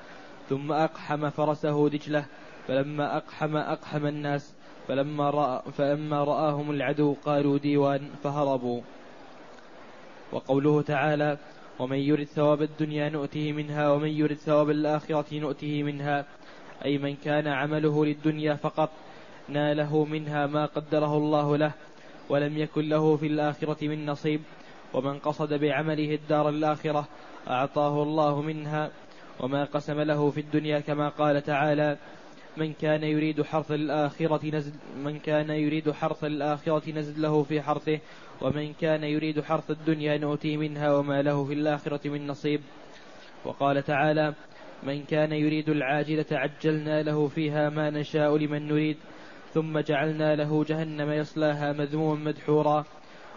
ثم 0.49 0.71
أقحم 0.71 1.30
فرسه 1.30 1.89
دجلة 1.89 2.26
فلما 2.67 3.17
أقحم 3.17 3.57
أقحم 3.57 4.05
الناس 4.05 4.53
فلما, 4.88 5.30
رأى 5.30 5.61
فلما 5.71 6.23
رآهم 6.23 6.71
العدو 6.71 7.13
قالوا 7.26 7.57
ديوان 7.57 8.09
فهربوا. 8.23 8.82
وقوله 10.32 10.82
تعالى 10.82 11.38
ومن 11.80 11.97
يرد 11.97 12.23
ثواب 12.23 12.61
الدنيا 12.61 13.09
نؤته 13.09 13.51
منها 13.51 13.89
ومن 13.89 14.09
يرد 14.09 14.38
ثواب 14.38 14.69
الآخرة 14.69 15.39
نؤته 15.39 15.84
منها. 15.84 16.26
أي 16.86 16.97
من 16.97 17.15
كان 17.15 17.47
عمله 17.47 18.05
للدنيا 18.05 18.53
فقط 18.53 18.89
ناله 19.49 20.05
منها 20.05 20.47
ما 20.47 20.65
قدره 20.65 21.17
الله 21.17 21.57
له 21.57 21.71
ولم 22.30 22.57
يكن 22.57 22.89
له 22.89 23.17
في 23.17 23.28
الآخرة 23.28 23.88
من 23.88 24.05
نصيب. 24.05 24.41
ومن 24.93 25.19
قصد 25.19 25.53
بعمله 25.53 26.15
الدار 26.15 26.49
الآخرة 26.49 27.07
أعطاه 27.47 28.03
الله 28.03 28.41
منها 28.41 28.91
وما 29.39 29.63
قسم 29.63 30.01
له 30.01 30.30
في 30.30 30.39
الدنيا 30.41 30.80
كما 30.80 31.09
قال 31.09 31.41
تعالى 31.41 31.97
من 32.57 32.73
كان 32.73 33.03
يريد 33.03 33.41
حرث 33.41 33.71
الآخرة 33.71 34.55
نزل 34.55 34.73
من 35.03 35.19
كان 35.19 35.49
يريد 35.49 35.91
حرث 35.91 36.23
الآخرة 36.23 36.91
نزل 36.91 37.21
له 37.21 37.43
في 37.43 37.61
حرثه 37.61 37.99
ومن 38.41 38.73
كان 38.73 39.03
يريد 39.03 39.41
حرث 39.41 39.71
الدنيا 39.71 40.17
نؤتي 40.17 40.57
منها 40.57 40.93
وما 40.93 41.21
له 41.21 41.45
في 41.45 41.53
الآخرة 41.53 42.09
من 42.09 42.27
نصيب. 42.27 42.61
وقال 43.45 43.83
تعالى 43.83 44.33
من 44.83 45.03
كان 45.03 45.31
يريد 45.31 45.69
العاجلة 45.69 46.25
عجلنا 46.31 47.03
له 47.03 47.27
فيها 47.27 47.69
ما 47.69 47.89
نشاء 47.89 48.37
لمن 48.37 48.67
نريد 48.67 48.97
ثم 49.53 49.79
جعلنا 49.79 50.35
له 50.35 50.63
جهنم 50.63 51.11
يصلاها 51.11 51.73
مذموما 51.73 52.23
مدحورا. 52.23 52.85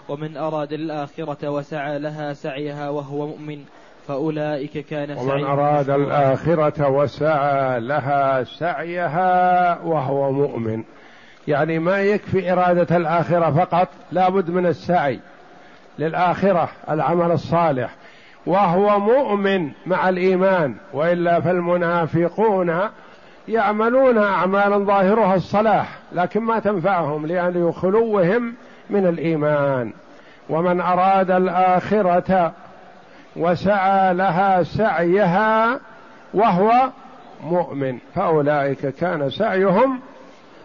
ومن 0.08 0.36
أراد 0.36 0.72
الآخرة 0.72 1.48
وسعى 1.50 1.98
لها 1.98 2.32
سعيها 2.32 2.90
وهو 2.90 3.26
مؤمن. 3.26 3.64
فأولئك 4.08 4.86
كان 4.86 5.18
ومن 5.18 5.44
أراد 5.44 5.90
الآخرة 5.90 6.88
وسعى 6.88 7.80
لها 7.80 8.44
سعيها 8.44 9.78
وهو 9.84 10.32
مؤمن. 10.32 10.82
يعني 11.48 11.78
ما 11.78 11.98
يكفي 11.98 12.52
إرادة 12.52 12.96
الآخرة 12.96 13.50
فقط 13.50 13.88
لابد 14.12 14.50
من 14.50 14.66
السعي 14.66 15.20
للآخرة 15.98 16.68
العمل 16.90 17.30
الصالح. 17.30 17.90
وهو 18.46 18.98
مؤمن 18.98 19.70
مع 19.86 20.08
الإيمان 20.08 20.74
وإلا 20.92 21.40
فالمنافقون 21.40 22.80
يعملون 23.48 24.18
أعمالا 24.18 24.78
ظاهرها 24.78 25.34
الصلاح 25.34 25.98
لكن 26.12 26.40
ما 26.40 26.58
تنفعهم 26.58 27.26
لأن 27.26 27.72
خلوهم 27.72 28.54
من 28.90 29.06
الإيمان. 29.06 29.92
ومن 30.50 30.80
أراد 30.80 31.30
الآخرة 31.30 32.52
وسعى 33.38 34.14
لها 34.14 34.62
سعيها 34.62 35.80
وهو 36.34 36.90
مؤمن. 37.44 37.98
فأولئك 38.14 38.86
كان 38.86 39.30
سعيهم 39.30 40.00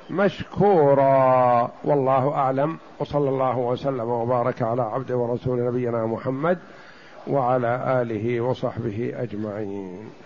مشكورا. 0.09 1.71
والله 1.83 2.33
أعلم. 2.33 2.77
وصلى 2.99 3.29
الله 3.29 3.57
وسلم 3.57 4.09
وبارك 4.09 4.61
على 4.61 4.81
عبد 4.81 5.11
ورسول 5.11 5.67
نبينا 5.67 6.05
محمد 6.05 6.57
وعلى 7.27 8.01
آله 8.01 8.41
وصحبه 8.41 9.13
أجمعين. 9.15 10.22